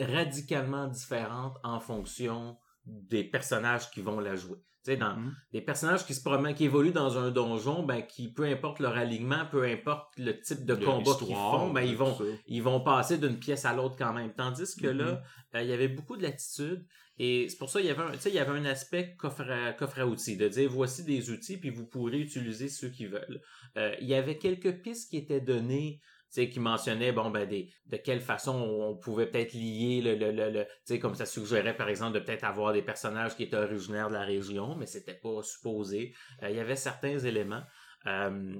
[0.00, 4.58] radicalement différente en fonction des personnages qui vont la jouer.
[4.84, 5.34] Tu sais, dans, Mhm.
[5.52, 8.96] des personnages qui se promènent, qui évoluent dans un donjon, ben, qui, peu importe leur
[8.98, 12.24] alignement, peu importe le type de, de combat qu'ils font, ben, ils tout vont, ça.
[12.46, 14.34] ils vont passer d'une pièce à l'autre quand même.
[14.34, 14.98] Tandis que Mhm.
[14.98, 15.22] là,
[15.54, 16.84] euh, il y avait beaucoup de latitude
[17.18, 20.06] et c'est pour ça qu'il y avait un, il y avait un aspect coffre à,
[20.06, 23.40] outils, de dire voici des outils puis vous pourrez utiliser ceux qui veulent.
[23.76, 26.00] Euh, il y avait quelques pistes qui étaient données
[26.42, 30.98] qui mentionnaient bon ben des de quelle façon on pouvait peut-être lier le le le,
[30.98, 34.24] comme ça suggérait par exemple de peut-être avoir des personnages qui étaient originaires de la
[34.24, 36.12] région mais c'était pas supposé
[36.42, 37.62] Euh, il y avait certains éléments
[38.06, 38.56] Euh,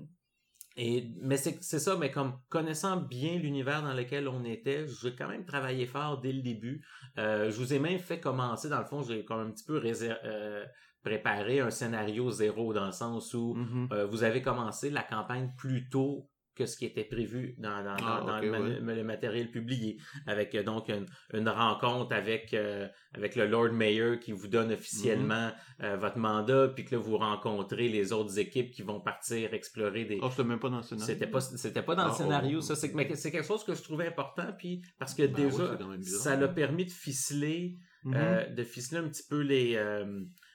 [0.76, 5.14] et, mais c'est c'est ça, mais comme connaissant bien l'univers dans lequel on était, j'ai
[5.14, 6.84] quand même travaillé fort dès le début.
[7.18, 9.64] Euh, je vous ai même fait commencer, dans le fond, j'ai quand même un petit
[9.64, 10.64] peu euh,
[11.02, 13.88] préparer un scénario zéro dans le sens où Mhm.
[13.92, 17.96] euh, vous avez commencé la campagne plus tôt que ce qui était prévu dans, dans,
[18.02, 18.94] Ah, dans- dans ok, le, manu- ouais.
[18.96, 24.18] le matériel publié, avec euh, donc une, une rencontre avec euh, avec le Lord Mayor
[24.18, 25.48] qui vous donne officiellement
[25.80, 25.84] Mhm.
[25.84, 30.05] euh, votre mandat, puis que là vous rencontrez les autres équipes qui vont partir explorer
[30.05, 31.07] des, Oh, c'était même pas dans le scénario.
[31.14, 32.61] c'était pas c'était pas dans Ah, le scénario oh.
[32.62, 35.76] ça c'est mais c'est quelque chose que je trouvais important puis parce que Ben déjà
[35.96, 36.20] bizarre.
[36.22, 38.14] ça l'a permis de ficeler Mhm.
[38.16, 39.78] euh, de ficeler un petit peu les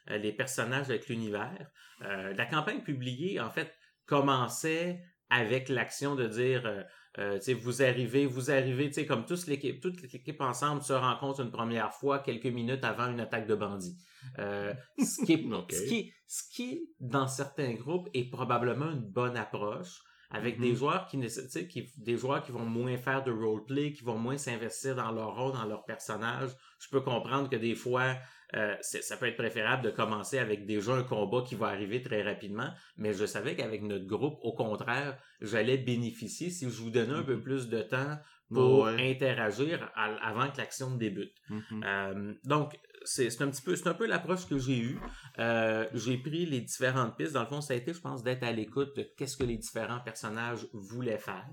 [0.08, 1.70] les personnages avec l'univers
[2.02, 3.72] la campagne publiée en fait
[4.06, 6.84] commençait avec l'action de dire euh,
[7.18, 10.82] euh, tu sais, vous arrivez vous arrivez tu sais, comme tous l'équipe toute l'équipe ensemble
[10.82, 13.98] se rencontre une première fois quelques minutes avant une attaque de bandits
[14.38, 15.72] Euh, ce qui est Ok.
[15.72, 20.02] ce qui est ce qui dans certains groupes est probablement une bonne approche
[20.32, 20.62] avec Mhm.
[20.66, 24.18] des joueurs qui nécessitent qui des joueurs qui vont moins faire de roleplay qui vont
[24.18, 28.16] moins s'investir dans leur rôle dans leur personnage je peux comprendre que des fois
[28.56, 32.22] euh, ça peut être préférable de commencer avec déjà un combat qui va arriver très
[32.24, 37.14] rapidement mais je savais qu'avec notre groupe au contraire j'allais bénéficier si je vous donnais
[37.14, 37.44] un peu Mhm.
[37.44, 38.18] plus de temps
[38.54, 39.12] pour Ouais.
[39.12, 41.84] interagir à- avant que l'action débute Mhm.
[41.86, 42.74] euh, donc,
[43.06, 45.00] c'est un petit peu, c'est un peu l'approche que j'ai eue.
[45.39, 47.32] Euh, j'ai pris les différentes pistes.
[47.34, 49.58] Dans le fond, ça a été, je pense, d'être à l'écoute de qu'est-ce que les
[49.58, 51.47] différents personnages voulaient faire.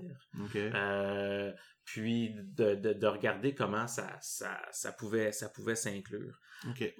[0.55, 1.51] Euh,
[1.85, 6.37] puis de, de, de regarder comment ça, ça, ça pouvait, ça pouvait s'inclure.
[6.69, 6.93] OK.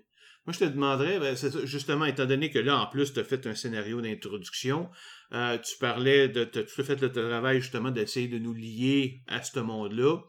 [0.46, 1.36] Moi, je te demanderais, ben,
[1.66, 4.90] justement, étant donné que là, en plus, tu as fait un scénario d'introduction,
[5.34, 9.44] euh, tu parlais de, tu as fait le travail, justement, d'essayer de nous lier à
[9.44, 10.20] ce monde-là.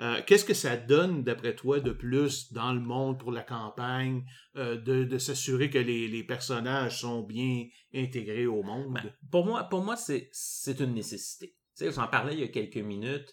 [0.00, 4.24] Euh, Qu'est-ce que ça donne, d'après toi, de plus dans le monde pour la campagne,
[4.56, 8.94] euh, de, de s'assurer que les, personnages sont bien intégrés au monde?
[8.94, 11.54] Ben, pour moi, pour moi c'est, c'est une nécessité.
[11.76, 13.32] Tu sais, j'en parlais il y a quelques minutes.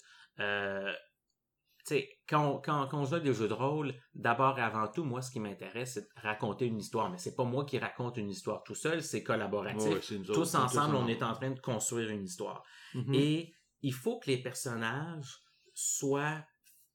[1.92, 4.88] Sais, quand, on- quand, quand on joue à des jeux de rôle, d'abord et avant
[4.88, 7.10] tout, moi, ce qui m'intéresse, c'est de raconter une histoire.
[7.10, 9.90] Mais c'est pas moi qui raconte une histoire tout seul, c'est collaboratif.
[9.90, 12.64] Ouais, autres, tous ensemble, on est en train de construire une histoire.
[12.94, 13.14] Mhm.
[13.14, 15.40] Et il faut que les personnages
[15.74, 16.44] soient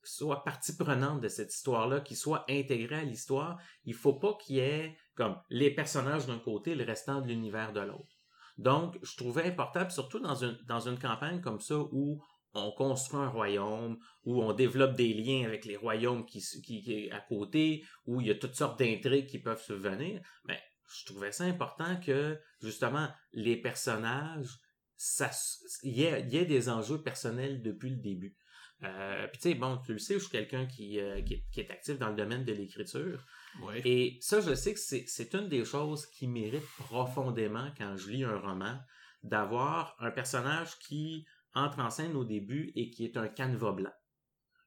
[0.03, 3.59] soient partie prenante de cette histoire-là, qu'ils soient intégrés à l'histoire.
[3.84, 7.72] Il faut pas qu'il y ait comme les personnages d'un côté le restant de l'univers
[7.72, 8.14] de l'autre.
[8.57, 12.22] Donc, je trouvais important, surtout dans une, dans une campagne comme ça où
[12.57, 17.11] on construit un royaume, où on développe des liens avec les royaumes qui, qui, qui
[17.11, 20.61] à côté, où il y a toutes sortes d'intrigues qui peuvent survenir, mais
[20.98, 24.59] je trouvais ça important que, justement, les personnages,
[24.96, 25.30] ça,
[25.82, 28.36] il y ait, il y ait des enjeux personnels depuis le début.
[28.82, 31.44] Euh, puis tu sais, bon, tu le sais, je suis quelqu'un qui, euh, qui, est,
[31.50, 33.24] qui est actif dans le domaine de l'écriture.
[33.62, 33.80] Ouais.
[33.84, 38.11] Et ça, je sais que c'est c'est une des choses qui mérite profondément quand je
[38.11, 38.78] lis un roman,
[39.22, 41.26] d'avoir un personnage qui
[41.57, 43.92] entre en scène au début et qui est un canevas blanc.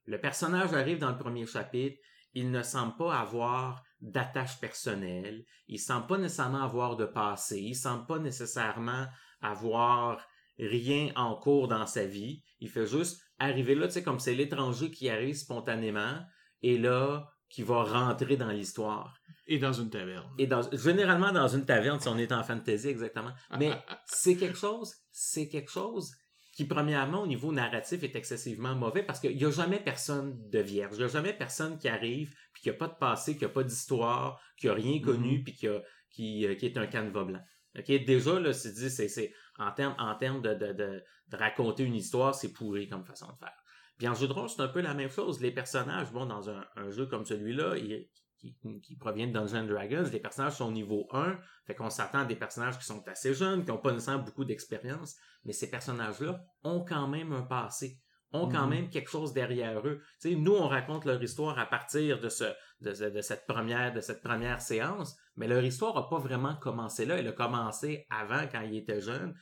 [0.06, 1.98] Le personnage arrive dans le premier chapitre,
[2.34, 7.76] il ne semble pas avoir d'attache personnelle, il semble pas nécessairement avoir de passé, il
[7.76, 9.06] semble pas nécessairement
[9.42, 10.26] avoir
[10.58, 14.34] rien en cours dans sa vie, il fait juste arriver là, tu sais, comme c'est
[14.34, 16.20] l'étranger qui arrive spontanément,
[16.62, 19.20] et là, qui va rentrer dans l'histoire.
[19.48, 20.30] Et dans une taverne.
[20.38, 23.32] Et dans, généralement dans une taverne, si on est en fantasy, exactement.
[23.58, 23.72] Mais
[24.06, 26.12] c'est quelque chose, c'est quelque chose
[26.60, 30.60] qui, premièrement, au niveau narratif, est excessivement mauvais parce qu'il n'y a jamais personne de
[30.60, 30.96] vierge.
[30.96, 33.50] Il n'y a jamais personne qui arrive, puis qui n'a pas de passé, qui n'a
[33.50, 37.24] pas d'histoire, qui n'a rien connu, puis qui, a, qui, euh, qui est un canevas
[37.24, 37.40] blanc.
[37.88, 41.86] Déjà, là, c'est dit, c'est, c'est, en termes, en termes de, de, de, de raconter
[41.86, 43.56] une histoire, c'est pourri comme façon de faire.
[43.98, 45.40] Puis en jeu de rôle, c'est un peu la même chose.
[45.40, 49.66] Les personnages, bon, dans un, un jeu comme celui-là, ils, qui, qui proviennent de Dungeons
[49.66, 51.38] Dragons, les personnages sont au niveau 1,
[51.68, 54.46] fait qu'on s'attend à des personnages qui sont assez jeunes, qui n'ont pas nécessairement beaucoup
[54.46, 55.16] d'expérience,
[55.46, 58.00] mais ces personnages-là ont quand même un passé,
[58.32, 58.70] ont quand Mhm.
[58.70, 60.02] même quelque chose derrière eux.
[60.26, 62.44] Nous, on raconte leur histoire à partir de, ce,
[62.80, 66.56] de, ce- de cette première, de cette première séance, mais leur histoire n'a pas vraiment
[66.58, 67.18] commencé là.
[67.18, 69.34] Elle a commencé avant, quand ils étaient jeunes.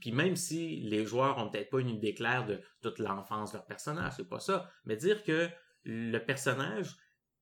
[0.00, 3.58] Puis même si les joueurs ont peut-être pas une idée claire de toute l'enfance de
[3.58, 4.68] leur personnage, c'est pas ça.
[4.86, 5.48] Mais dire que
[5.84, 6.96] le personnage,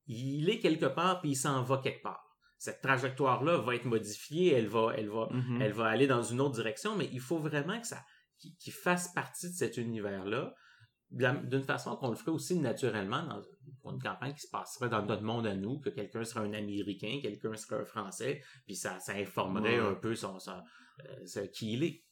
[0.07, 2.21] il est quelque part puis il s'en va quelque part.
[2.59, 5.61] Cette trajectoire-là va être modifiée, elle va, elle va, Mhm.
[5.61, 8.03] elle va aller dans une autre direction, mais il faut vraiment que ça,
[8.39, 10.55] qu'il fasse partie de cet univers-là,
[11.11, 13.43] de la- d'une façon qu'on le ferait aussi naturellement dans
[13.83, 16.53] pour une campagne qui se passerait dans notre monde à nous, que quelqu'un serait un
[16.55, 19.87] Américain, quelqu'un serait un Français, puis ça, ça informerait Ouais.
[19.87, 20.61] un peu son, son,
[21.07, 22.04] euh, ce- qui il est.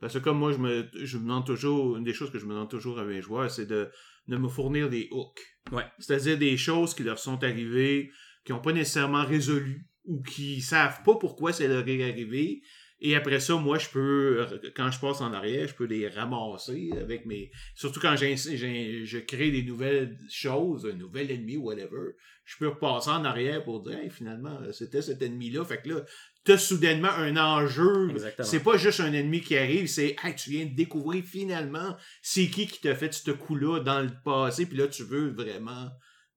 [0.00, 2.46] Parce que comme moi, je me, je me demande toujours, une des choses que je
[2.46, 3.90] me demande toujours à mes joueurs, c'est de,
[4.28, 5.40] de me fournir des hooks.
[5.72, 5.84] Ouais.
[5.98, 8.10] C'est-à-dire des choses qui leur sont arrivées,
[8.44, 12.62] qui n'ont pas nécessairement résolu, ou qui savent pas pourquoi ça leur est arrivé,
[13.00, 16.90] Et après ça, moi, je peux, quand je passe en arrière, je peux les ramasser
[17.00, 17.50] avec mes.
[17.74, 22.12] Surtout quand je crée des nouvelles choses, un nouvel ennemi, whatever.
[22.44, 25.64] Je peux repasser en arrière pour dire, Hey, finalement, c'était cet ennemi-là.
[25.64, 26.04] Fait que là,
[26.44, 28.14] t'as soudainement un enjeu.
[28.42, 32.48] C'est pas juste un ennemi qui arrive, c'est, hey, tu viens de découvrir finalement c'est
[32.48, 35.90] qui qui t'a fait ce coup-là dans le passé, puis là, tu veux vraiment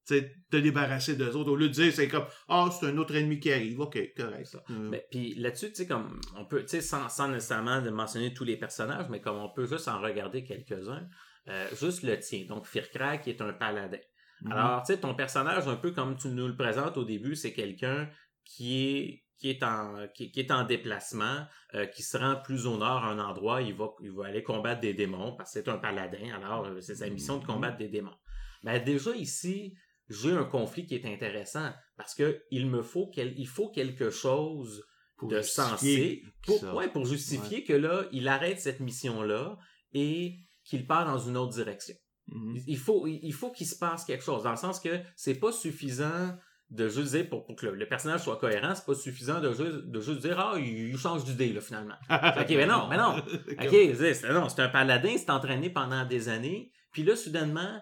[0.05, 1.51] te débarrasser d'eux autres.
[1.51, 3.79] Au lieu de dire, c'est comme, ah, c'est un autre ennemi qui arrive.
[3.79, 4.63] OK, correct, ça.
[4.69, 8.33] Ben, puis là-dessus, tu sais, comme on peut, tu sais, sans, sans nécessairement de mentionner
[8.33, 11.07] tous les personnages, mais comme on peut juste en regarder quelques-uns,
[11.47, 12.45] euh, juste le tien.
[12.47, 13.97] Donc, Firkra, qui est un paladin.
[14.41, 14.51] mhm.
[14.51, 17.53] Alors, tu sais, ton personnage, un peu comme tu nous le présentes au début, c'est
[17.53, 18.09] quelqu'un
[18.43, 22.65] qui est qui est en qui, qui est en déplacement, euh, qui se rend plus
[22.65, 25.59] au nord à un endroit, il va il va aller combattre des démons parce que
[25.59, 26.33] c'est un paladin.
[26.33, 28.15] Alors, euh, c'est sa mission de combattre des démons.
[28.63, 29.75] Ben déjà ici,
[30.07, 34.09] j'ai un conflit qui est intéressant parce que il me faut quel, il faut quelque
[34.11, 34.85] chose
[35.17, 36.73] Pour de sensé pour, ça.
[36.73, 39.57] ouais, pour justifier que là, il arrête cette mission-là
[39.91, 41.95] et qu'il part dans une autre direction.
[42.27, 42.63] Mhm.
[42.65, 45.51] Il faut, il faut qu'il se passe quelque chose, dans le sens que c'est pas
[45.51, 46.33] suffisant
[46.69, 49.49] de juste dire, pour, pour que le, le personnage soit cohérent, c'est pas suffisant de
[49.53, 51.95] juste, de juste dire, ah, il, il change d'idée, là, finalement.
[52.09, 53.17] Ok, mais non, mais non.
[53.17, 57.79] Ok, c'est, non, c'est un paladin, il s'est entraîné pendant des années, puis là, soudainement,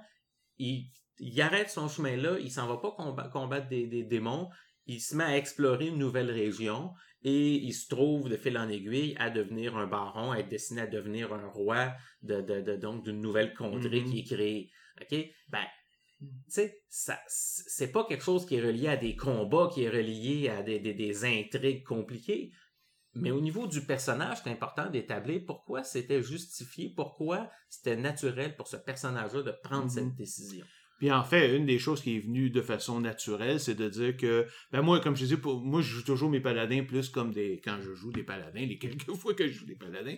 [0.58, 4.50] il, il arrête son chemin-là, il s'en va pas comba- combattre des, des démons,
[4.88, 6.92] il se met à explorer une nouvelle région,
[7.24, 10.82] et il se trouve de fil en aiguille à devenir un baron, à être destiné
[10.82, 14.10] à devenir un roi de, de, de- donc d'une nouvelle contrée Mhm.
[14.12, 14.72] qui est créée.
[15.00, 15.18] OK?
[15.50, 15.64] Ben,
[16.22, 19.90] tu sais, ça, c'est pas quelque chose qui est relié à des combats, qui est
[19.90, 22.52] relié à des, des, des intrigues compliquées.
[23.14, 28.68] Mais au niveau du personnage, c'est important d'établir pourquoi c'était justifié, pourquoi c'était naturel pour
[28.68, 29.90] ce personnage-là de prendre Mhm.
[29.90, 30.66] cette décision.
[30.98, 34.16] Puis en fait, une des choses qui est venue de façon naturelle, c'est de dire
[34.16, 37.34] que, ben moi, comme je disais, pour, moi, je joue toujours mes paladins plus comme
[37.34, 40.16] des, quand je joue des paladins, les quelques fois que je joue des paladins.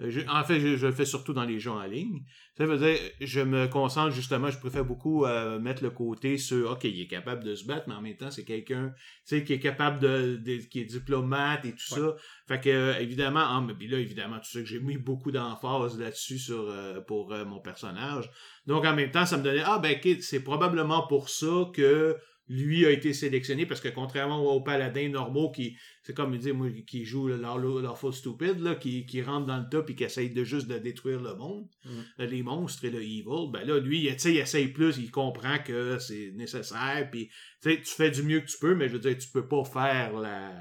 [0.00, 2.22] Euh, je- en fait, je, je le fais surtout dans les jeux en ligne.
[2.58, 6.70] Ça veut dire, je me concentre justement, je préfère beaucoup euh, mettre le côté sur,
[6.72, 8.92] ok, il est capable de se battre, mais en même temps, c'est quelqu'un,
[9.26, 12.00] tu sais, qui est capable de, de- qui est diplomate et tout Ouais.
[12.00, 12.14] ça.
[12.48, 15.32] Fait que, euh, évidemment, en, mais puis là, évidemment, tu sais que j'ai mis beaucoup
[15.32, 18.30] d'emphase là-dessus sur, euh, pour euh, mon personnage.
[18.66, 22.16] Donc, en même temps, ça me donnait, ah, ben, ok, c'est probablement pour ça que
[22.48, 26.52] lui a été sélectionné, parce que contrairement aux paladins normaux qui, c'est comme il dit,
[26.52, 30.30] moi, qui joue l'Awful Stupid, là, qui, qui rentre dans le top et qui essaye
[30.30, 32.04] de juste de détruire le monde, Mhm.
[32.20, 35.10] euh, les monstres et le evil, ben là, lui, tu sais, il essaye plus, il
[35.10, 37.28] comprend que c'est nécessaire, puis,
[37.62, 39.48] tu sais, tu fais du mieux que tu peux, mais je veux dire, tu peux
[39.48, 40.52] pas faire la,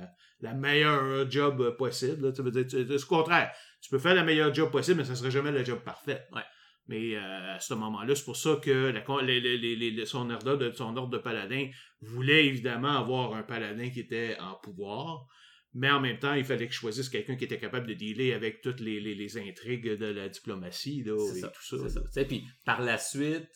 [0.41, 3.51] la meilleure job possible, là, tu veux dire, c'est le contraire.
[3.81, 6.27] Tu peux faire la meilleure job possible, mais ça serait jamais la job parfaite.
[6.33, 6.41] Ouais.
[6.87, 10.05] Mais euh, à ce moment-là, c'est pour ça que la, con- les- les- les- les-
[10.05, 11.67] son, ordre de, son ordre de paladin
[12.01, 15.25] voulait évidemment avoir un paladin qui était en pouvoir,
[15.73, 18.33] mais en même temps, il fallait que je choisisse quelqu'un qui était capable de dealer
[18.33, 22.23] avec toutes les, les- les intrigues de la diplomatie là, et ça, tout ça.
[22.27, 23.49] Puis par la suite,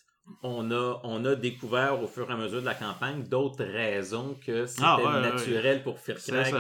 [0.44, 4.38] on a, on a découvert au fur et à mesure de la campagne d'autres raisons
[4.46, 6.00] que c'était Ah, ouais, ouais, naturel pour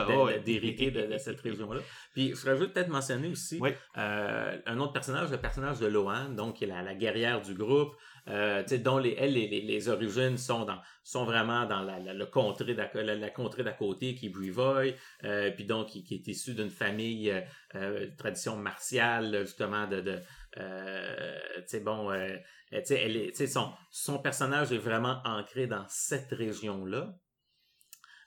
[0.07, 0.39] de- ouais.
[0.39, 1.81] d'hériter de, de cette région-là.
[2.13, 3.59] Puis je rajoute peut-être mentionner aussi
[3.97, 7.53] euh, un autre personnage, le personnage de Lohan, donc qui est la, la guerrière du
[7.53, 7.93] groupe,
[8.27, 12.13] euh, dont les, elle, les, les, les origines sont dans sont vraiment dans la, la,
[12.13, 14.93] le contrée d'à, la, la contrée d'à côté qui est Brivoy,
[15.23, 17.41] euh, puis donc qui, qui est issu d'une famille euh,
[17.75, 20.19] euh, tradition martiale justement de, de
[20.59, 22.35] euh, tu sais bon euh,
[22.83, 27.15] sais elle est son son personnage est vraiment ancré dans cette région là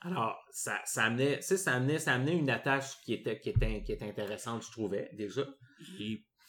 [0.01, 3.93] alors ça ça amenait ça amenait ça amenait une attache qui était qui était qui
[3.93, 5.43] était intéressante je trouvais déjà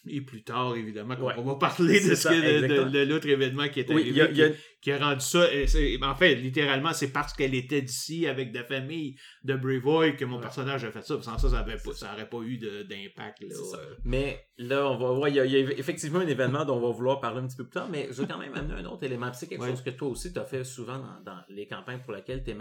[0.05, 1.33] et plus tard, évidemment, Ouais.
[1.37, 4.41] on va parler de, ce que- de- l'autre événement qui est arrivé, y a, y
[4.43, 5.47] a- qui, qui a rendu ça.
[5.65, 10.25] c'est- En fait, littéralement, c'est parce qu'elle était d'ici avec la famille de Brevoy que
[10.25, 10.41] mon Ouais.
[10.41, 11.21] personnage a fait ça.
[11.21, 13.43] Sans ça, ça n'aurait pas, ça pas eu d'impact.
[13.43, 16.75] Euh, Mais là, on va voir, il y, a, y a effectivement un événement dont
[16.77, 18.73] on va vouloir parler un petit peu plus tard, mais je veux quand même amener
[18.73, 19.31] un autre élément.
[19.31, 19.69] C'est quelque Ouais.
[19.69, 22.51] chose que toi aussi, tu as fait souvent dans, dans les campagnes pour lesquelles tu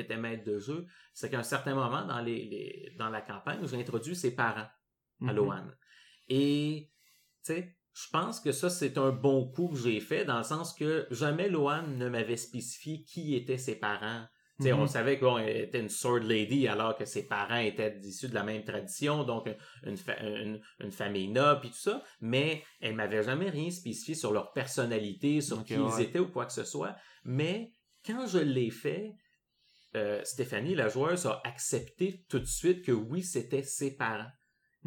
[0.00, 0.84] étais maître de jeu.
[1.14, 4.68] C'est qu'à un certain moment dans, les, les- dans la campagne, j'ai introduit ses parents
[5.22, 5.36] à mhm.
[5.36, 5.64] Lohan.
[6.30, 6.88] Et,
[7.44, 10.44] tu sais, je pense que ça, c'est un bon coup que j'ai fait, dans le
[10.44, 14.24] sens que jamais Lohan ne m'avait spécifié qui étaient ses parents.
[14.58, 14.80] Tu sais, Mhm.
[14.80, 18.44] On savait qu'elle était une sword lady alors que ses parents étaient issus de la
[18.44, 19.48] même tradition, donc
[19.84, 24.14] une, fa- une, une famille noble et tout ça, mais elle m'avait jamais rien spécifié
[24.14, 25.90] sur leur personnalité, sur qui ouais.
[25.98, 26.94] ils étaient ou quoi que ce soit.
[27.24, 27.72] Mais
[28.06, 29.12] quand je l'ai fait,
[29.96, 34.30] euh, Stéphanie, la joueuse, a accepté tout de suite que oui, c'était ses parents.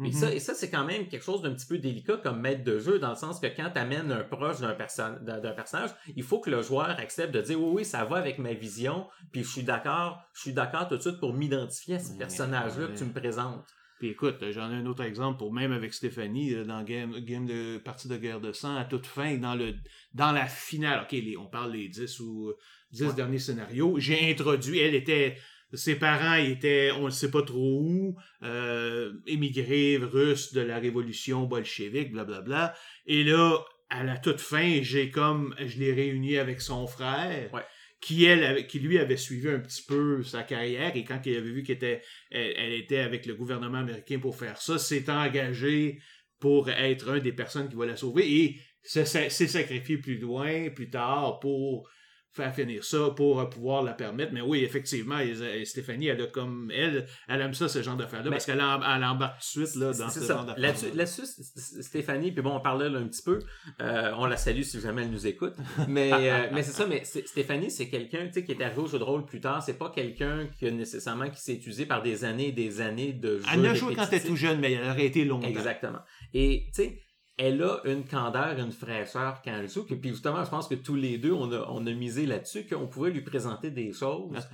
[0.00, 0.12] Et Mhm.
[0.12, 2.80] ça, et ça c'est quand même quelque chose d'un petit peu délicat comme maître de
[2.80, 5.90] jeu, dans le sens que quand tu amènes un proche d'un perso- d'un d'un personnage,
[6.16, 9.06] il faut que le joueur accepte de dire oui, oui, ça va avec ma vision,
[9.30, 12.88] puis je suis d'accord, je suis d'accord tout de suite pour m'identifier à ce personnage-là
[12.88, 13.64] que tu me présentes.
[14.00, 17.78] Puis écoute, j'en ai un autre exemple pour même avec Stéphanie dans Game, game de
[17.78, 19.74] partie de guerre de sang à toute fin, dans le
[20.12, 21.06] dans la finale.
[21.08, 22.52] OK, on parle des 10 ou
[22.90, 23.94] 10 derniers scénarios.
[24.00, 25.36] J'ai introduit, elle était
[25.74, 31.44] ses parents étaient, on ne sait pas trop où, euh, émigrés russes de la révolution
[31.44, 32.74] bolchevique, blablabla.
[33.06, 33.58] Et là,
[33.90, 37.50] à la toute fin, j'ai comme, je l'ai réuni avec son frère.
[38.00, 41.50] Qui, elle, qui lui avait suivi un petit peu sa carrière et quand il avait
[41.50, 46.02] vu qu'elle était, elle, était avec le gouvernement américain pour faire ça, s'est engagé
[46.38, 50.90] pour être un des personnes qui va la sauver et s'est sacrifié plus loin, plus
[50.90, 51.88] tard pour
[52.34, 54.32] faire finir ça pour euh, pouvoir la permettre.
[54.32, 55.18] Mais oui, effectivement,
[55.64, 59.60] Stéphanie, elle a comme elle, elle aime ça, ce genre d'affaires-là, parce qu'elle embarque tout
[59.60, 60.94] de suite là, dans ce genre d'affaires.
[60.94, 61.26] Là-dessus,
[61.82, 63.38] Stéphanie, puis bon, on parlait là un petit peu,
[63.80, 65.54] euh, on la salue si jamais elle nous écoute,
[65.88, 69.04] mais, euh, mais c'est ça, mais Stéphanie, c'est quelqu'un qui est arrivé au jeu de
[69.04, 72.48] rôle plus tard, c'est pas quelqu'un qui a nécessairement qui s'est usé par des années
[72.48, 73.44] et des années de jeu.
[73.52, 75.46] Elle a joué quand elle était tout jeune, mais elle aurait été longtemps.
[75.46, 76.00] Exactement.
[76.32, 77.03] Et tu sais,
[77.36, 79.84] elle a une candeur, une fraîcheur quand elle joue.
[79.84, 82.86] Puis justement, je pense que tous les deux, on a, on a misé là-dessus, qu'on
[82.86, 84.48] pouvait lui présenter des choses.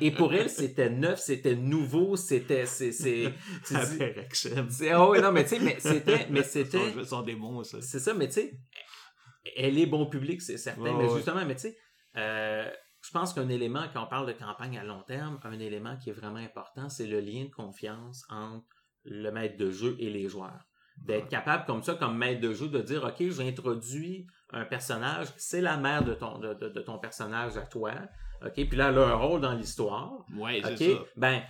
[0.00, 2.64] Et pour elle, c'était neuf, c'était nouveau, c'était...
[2.64, 6.26] C'est, c'est, c'est, oh, non, mais tu sais, mais c'était...
[6.30, 7.82] Mais c'était son, démon, ça.
[7.82, 8.58] C'est ça, mais tu sais,
[9.56, 10.96] elle est bon public, c'est certain.
[10.96, 11.76] mais justement, mais tu sais,
[12.16, 12.70] euh,
[13.02, 16.08] je pense qu'un élément, quand on parle de campagne à long terme, un élément qui
[16.10, 18.64] est vraiment important, c'est le lien de confiance entre
[19.04, 20.64] le maître de jeu et les joueurs
[21.06, 25.60] d'être capable comme ça, comme maître de jeu, de dire, OK, j'introduis un personnage, c'est
[25.60, 27.92] la mère de ton, de, de, ton personnage à toi,
[28.44, 30.12] OK, puis là, elle a un rôle dans l'histoire.
[30.36, 30.98] Ouais, c'est ça.
[31.16, 31.42] Ben,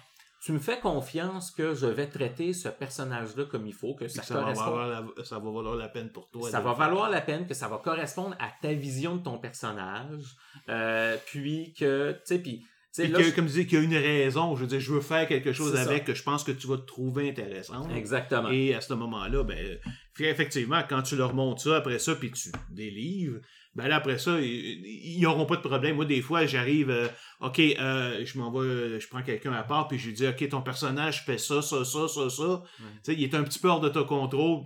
[0.42, 4.22] tu me fais confiance que je vais traiter ce personnage-là comme il faut, que ça,
[4.22, 6.50] ça Va valoir la, ça va valoir la peine pour toi.
[6.50, 10.36] Ça va valoir la peine, que ça va correspondre à ta vision de ton personnage,
[10.68, 12.66] euh, puis que, tu sais, puis
[12.96, 14.54] comme je dis, qu'il y a une raison.
[14.54, 16.76] Je veux dire, je veux faire quelque chose avec que je pense que tu vas
[16.76, 17.88] te trouver intéressant.
[17.90, 18.50] Exactement.
[18.50, 19.78] Et à ce moment-là, ben,
[20.20, 23.40] effectivement, quand tu leur montres ça après ça, puis tu délivres,
[23.74, 25.96] ben là, après ça, ils n'auront pas de problème.
[25.96, 27.08] Moi, des fois, j'arrive, euh,
[27.40, 28.64] OK, euh, je m'envoie,
[28.98, 31.82] je prends quelqu'un à part, puis je lui dis, OK, ton personnage fait ça, ça,
[31.84, 32.62] ça, ça, ça.
[32.76, 34.64] Tu sais, il est un petit peu hors de ton contrôle.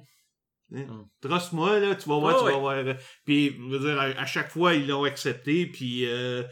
[0.75, 0.87] Hein?
[0.89, 1.07] Hum.
[1.21, 2.85] Trosse-moi, là, tu vas voir, tu vas voir.
[3.25, 6.43] Puis, je veux dire, à, chaque fois, ils l'ont accepté, puis euh,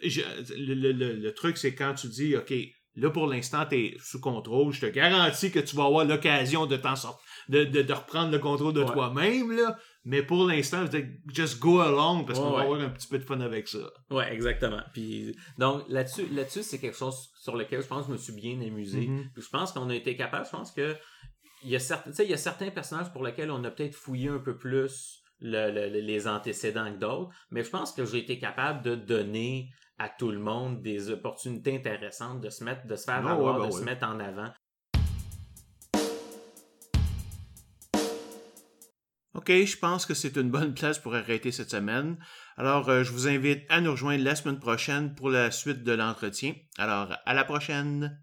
[0.00, 2.52] le, truc, c'est quand tu dis, OK,
[2.96, 6.66] là, pour l'instant, tu es sous contrôle, je te garantis que tu vas avoir l'occasion
[6.66, 9.76] de t'en sortir, de, de, reprendre le contrôle de toi-même, là.
[10.04, 10.84] Mais pour l'instant,
[11.28, 13.78] just go along parce qu'on va avoir un petit peu de fun avec ça.
[14.10, 14.82] Ouais, exactement.
[14.92, 18.32] Puis donc là-dessus, là-dessus, c'est quelque chose sur lequel je pense que je me suis
[18.32, 19.02] bien amusé.
[19.02, 19.28] Mm-hmm.
[19.36, 20.44] je pense qu'on a été capable.
[20.44, 20.96] Je pense que
[21.62, 24.28] il y a certains, il y a certains personnages pour lesquels on a peut-être fouillé
[24.28, 28.94] un peu plus les antécédents que d'autres, mais je pense que j'ai été capable de
[28.94, 33.34] donner à tout le monde des opportunités intéressantes de se mettre, de se faire ah
[33.34, 34.52] valoir, ben de se mettre en avant.
[39.34, 42.16] OK, je pense que c'est une bonne place pour arrêter cette semaine.
[42.56, 45.92] Alors, euh, je vous invite à nous rejoindre la semaine prochaine pour la suite de
[45.92, 46.54] l'entretien.
[46.78, 48.21] Alors, à la prochaine!